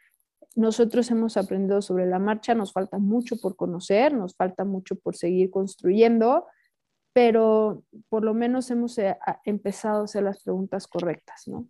Nosotros 0.55 1.11
hemos 1.11 1.37
aprendido 1.37 1.83
sobre 1.83 2.07
la 2.07 2.17
marcha, 2.17 2.55
nos 2.55 2.73
falta 2.73 2.97
mucho 2.97 3.35
por 3.39 3.55
conocer, 3.55 4.15
nos 4.15 4.35
falta 4.35 4.65
mucho 4.65 4.95
por 4.95 5.15
seguir 5.15 5.51
construyendo, 5.51 6.47
pero 7.15 7.81
por 8.09 8.25
lo 8.25 8.33
menos 8.33 8.69
hemos 8.71 8.97
eh, 8.97 9.17
empezado 9.45 10.01
a 10.01 10.03
hacer 10.03 10.23
las 10.23 10.43
preguntas 10.43 10.85
correctas, 10.85 11.47
¿no? 11.47 11.65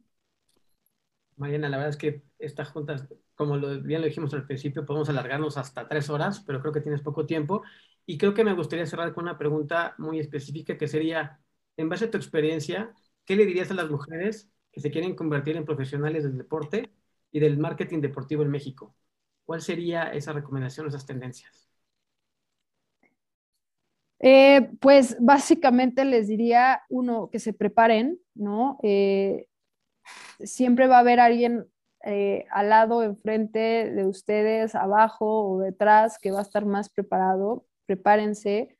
Mariana, 1.37 1.69
la 1.69 1.77
verdad 1.77 1.91
es 1.91 1.97
que 1.97 2.23
estas 2.39 2.69
juntas, 2.69 3.07
como 3.35 3.55
lo, 3.55 3.79
bien 3.81 4.01
lo 4.01 4.07
dijimos 4.07 4.33
al 4.33 4.47
principio, 4.47 4.85
podemos 4.85 5.07
alargarnos 5.09 5.57
hasta 5.57 5.87
tres 5.87 6.09
horas, 6.09 6.39
pero 6.47 6.61
creo 6.61 6.73
que 6.73 6.81
tienes 6.81 7.01
poco 7.01 7.27
tiempo. 7.27 7.61
Y 8.07 8.17
creo 8.17 8.33
que 8.33 8.43
me 8.43 8.53
gustaría 8.53 8.87
cerrar 8.87 9.13
con 9.13 9.25
una 9.25 9.37
pregunta 9.37 9.93
muy 9.99 10.19
específica 10.19 10.79
que 10.79 10.87
sería, 10.87 11.39
en 11.77 11.89
base 11.89 12.05
a 12.05 12.11
tu 12.11 12.17
experiencia, 12.17 12.91
¿qué 13.25 13.35
le 13.35 13.45
dirías 13.45 13.69
a 13.69 13.75
las 13.75 13.89
mujeres 13.89 14.49
que 14.71 14.81
se 14.81 14.89
quieren 14.89 15.15
convertir 15.15 15.57
en 15.57 15.65
profesionales 15.65 16.23
del 16.23 16.37
deporte 16.37 16.91
y 17.31 17.39
del 17.39 17.57
marketing 17.57 18.01
deportivo 18.01 18.43
en 18.43 18.49
México. 18.49 18.95
¿Cuál 19.45 19.61
sería 19.61 20.13
esa 20.13 20.33
recomendación, 20.33 20.87
esas 20.87 21.05
tendencias? 21.05 21.64
Eh, 24.27 24.71
pues 24.79 25.17
básicamente 25.19 26.03
les 26.03 26.27
diría, 26.27 26.81
uno, 26.89 27.29
que 27.31 27.37
se 27.37 27.53
preparen, 27.53 28.19
¿no? 28.33 28.79
Eh, 28.81 29.45
siempre 30.39 30.87
va 30.87 30.95
a 30.97 31.01
haber 31.01 31.19
alguien 31.19 31.67
eh, 32.03 32.45
al 32.49 32.69
lado, 32.69 33.03
enfrente 33.03 33.91
de 33.91 34.07
ustedes, 34.07 34.73
abajo 34.73 35.51
o 35.51 35.59
detrás, 35.59 36.17
que 36.19 36.31
va 36.31 36.39
a 36.39 36.41
estar 36.41 36.65
más 36.65 36.89
preparado. 36.89 37.67
Prepárense, 37.85 38.75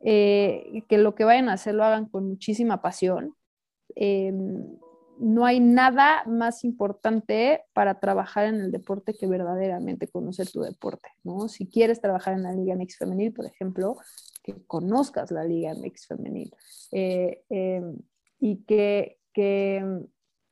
que 0.00 0.84
lo 0.98 1.14
que 1.14 1.22
vayan 1.22 1.48
a 1.50 1.52
hacer 1.52 1.76
lo 1.76 1.84
hagan 1.84 2.06
con 2.06 2.26
muchísima 2.26 2.82
pasión 2.82 3.36
no 5.20 5.44
hay 5.44 5.60
nada 5.60 6.24
más 6.24 6.64
importante 6.64 7.62
para 7.74 8.00
trabajar 8.00 8.46
en 8.46 8.54
el 8.56 8.72
deporte 8.72 9.12
que 9.12 9.26
verdaderamente 9.26 10.08
conocer 10.08 10.50
tu 10.50 10.62
deporte, 10.62 11.10
¿no? 11.22 11.46
Si 11.48 11.68
quieres 11.68 12.00
trabajar 12.00 12.34
en 12.34 12.42
la 12.42 12.52
Liga 12.52 12.74
Mix 12.74 12.96
Femenil, 12.96 13.32
por 13.32 13.44
ejemplo, 13.44 13.98
que 14.54 14.66
conozcas 14.66 15.30
la 15.30 15.44
Liga 15.44 15.74
Mix 15.74 16.06
Femenil 16.06 16.54
eh, 16.92 17.42
em, 17.48 17.96
y 18.38 18.56
que, 18.64 19.18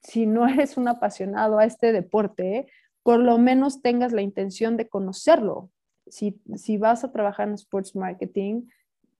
si 0.00 0.26
no 0.26 0.46
eres 0.48 0.76
un 0.76 0.88
apasionado 0.88 1.58
a 1.58 1.64
este 1.64 1.92
deporte, 1.92 2.66
por 3.02 3.20
lo 3.20 3.38
menos 3.38 3.82
tengas 3.82 4.12
la 4.12 4.22
intención 4.22 4.76
de 4.76 4.88
conocerlo. 4.88 5.70
Si, 6.06 6.40
si 6.54 6.78
vas 6.78 7.04
a 7.04 7.12
trabajar 7.12 7.48
en 7.48 7.54
sports 7.54 7.94
marketing, 7.96 8.68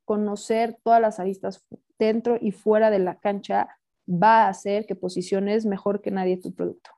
conocer 0.04 0.78
todas 0.82 1.00
las 1.00 1.20
aristas 1.20 1.66
dentro 1.98 2.38
y 2.40 2.52
fuera 2.52 2.90
de 2.90 2.98
la 2.98 3.18
cancha 3.18 3.68
va 4.08 4.44
a 4.44 4.48
hacer 4.48 4.86
que 4.86 4.94
posiciones 4.94 5.66
mejor 5.66 6.00
que 6.00 6.10
nadie 6.10 6.38
tu 6.38 6.54
producto. 6.54 6.90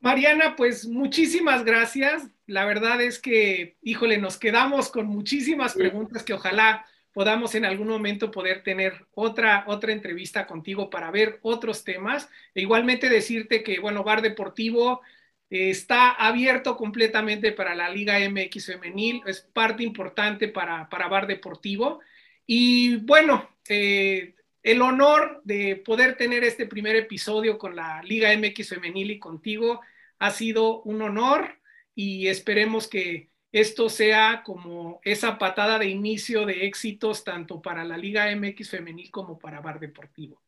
Mariana, 0.00 0.56
pues 0.56 0.86
muchísimas 0.86 1.64
gracias. 1.64 2.28
La 2.46 2.64
verdad 2.64 3.00
es 3.00 3.18
que, 3.18 3.76
híjole, 3.82 4.18
nos 4.18 4.38
quedamos 4.38 4.90
con 4.90 5.06
muchísimas 5.06 5.74
preguntas 5.74 6.22
que 6.22 6.34
ojalá 6.34 6.86
podamos 7.12 7.54
en 7.54 7.64
algún 7.64 7.88
momento 7.88 8.30
poder 8.30 8.62
tener 8.62 9.06
otra, 9.12 9.64
otra 9.68 9.92
entrevista 9.92 10.46
contigo 10.46 10.90
para 10.90 11.10
ver 11.10 11.38
otros 11.42 11.82
temas. 11.82 12.28
E 12.54 12.60
igualmente 12.60 13.08
decirte 13.08 13.62
que, 13.62 13.80
bueno, 13.80 14.04
Bar 14.04 14.20
Deportivo 14.20 15.00
eh, 15.48 15.70
está 15.70 16.10
abierto 16.10 16.76
completamente 16.76 17.52
para 17.52 17.74
la 17.74 17.88
Liga 17.88 18.18
MX 18.18 18.66
femenil, 18.66 19.22
es 19.26 19.40
parte 19.40 19.82
importante 19.82 20.48
para, 20.48 20.88
para 20.90 21.08
Bar 21.08 21.26
Deportivo. 21.26 22.00
Y 22.46 22.96
bueno, 22.96 23.48
eh, 23.68 24.34
el 24.66 24.82
honor 24.82 25.42
de 25.44 25.76
poder 25.76 26.16
tener 26.16 26.42
este 26.42 26.66
primer 26.66 26.96
episodio 26.96 27.56
con 27.56 27.76
la 27.76 28.02
Liga 28.02 28.36
MX 28.36 28.70
femenil 28.70 29.12
y 29.12 29.20
contigo 29.20 29.80
ha 30.18 30.32
sido 30.32 30.82
un 30.82 31.02
honor 31.02 31.60
y 31.94 32.26
esperemos 32.26 32.88
que 32.88 33.30
esto 33.52 33.88
sea 33.88 34.42
como 34.44 35.00
esa 35.04 35.38
patada 35.38 35.78
de 35.78 35.86
inicio 35.86 36.44
de 36.46 36.66
éxitos 36.66 37.22
tanto 37.22 37.62
para 37.62 37.84
la 37.84 37.96
Liga 37.96 38.28
MX 38.34 38.70
femenil 38.70 39.08
como 39.12 39.38
para 39.38 39.60
Bar 39.60 39.78
Deportivo. 39.78 40.42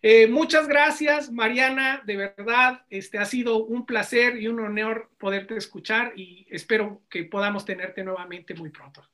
Eh, 0.00 0.26
muchas 0.26 0.66
gracias, 0.66 1.30
Mariana, 1.30 2.02
de 2.06 2.16
verdad, 2.16 2.86
este 2.88 3.18
ha 3.18 3.26
sido 3.26 3.62
un 3.62 3.84
placer 3.84 4.40
y 4.40 4.48
un 4.48 4.58
honor 4.60 5.10
poderte 5.18 5.54
escuchar 5.58 6.14
y 6.16 6.46
espero 6.48 7.02
que 7.10 7.24
podamos 7.24 7.66
tenerte 7.66 8.02
nuevamente 8.02 8.54
muy 8.54 8.70
pronto. 8.70 9.06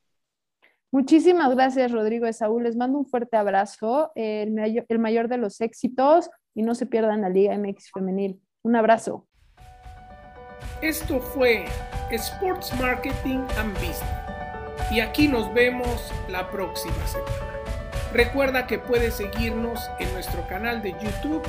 Muchísimas 0.91 1.53
gracias, 1.53 1.91
Rodrigo 1.91 2.27
y 2.27 2.33
Saúl. 2.33 2.63
Les 2.63 2.75
mando 2.75 2.97
un 2.97 3.05
fuerte 3.05 3.37
abrazo, 3.37 4.11
el 4.15 4.51
mayor, 4.51 4.85
el 4.87 4.99
mayor 4.99 5.27
de 5.27 5.37
los 5.37 5.61
éxitos 5.61 6.29
y 6.55 6.63
no 6.63 6.75
se 6.75 6.85
pierdan 6.85 7.21
la 7.21 7.29
Liga 7.29 7.57
MX 7.57 7.91
femenil. 7.93 8.41
Un 8.63 8.75
abrazo. 8.75 9.27
Esto 10.81 11.19
fue 11.19 11.65
Sports 12.11 12.73
Marketing 12.79 13.39
and 13.57 13.73
Business. 13.73 14.03
Y 14.91 15.01
aquí 15.01 15.27
nos 15.27 15.53
vemos 15.53 16.11
la 16.29 16.49
próxima 16.49 17.05
semana. 17.07 17.31
Recuerda 18.13 18.67
que 18.67 18.79
puedes 18.79 19.15
seguirnos 19.15 19.89
en 19.99 20.11
nuestro 20.13 20.47
canal 20.47 20.81
de 20.81 20.93
YouTube, 20.93 21.43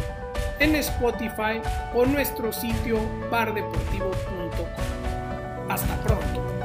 en 0.59 0.75
Spotify 0.77 1.61
o 1.95 2.05
nuestro 2.05 2.53
sitio 2.53 2.99
bardeportivo.com. 3.31 5.71
Hasta 5.71 5.95
pronto. 6.03 6.58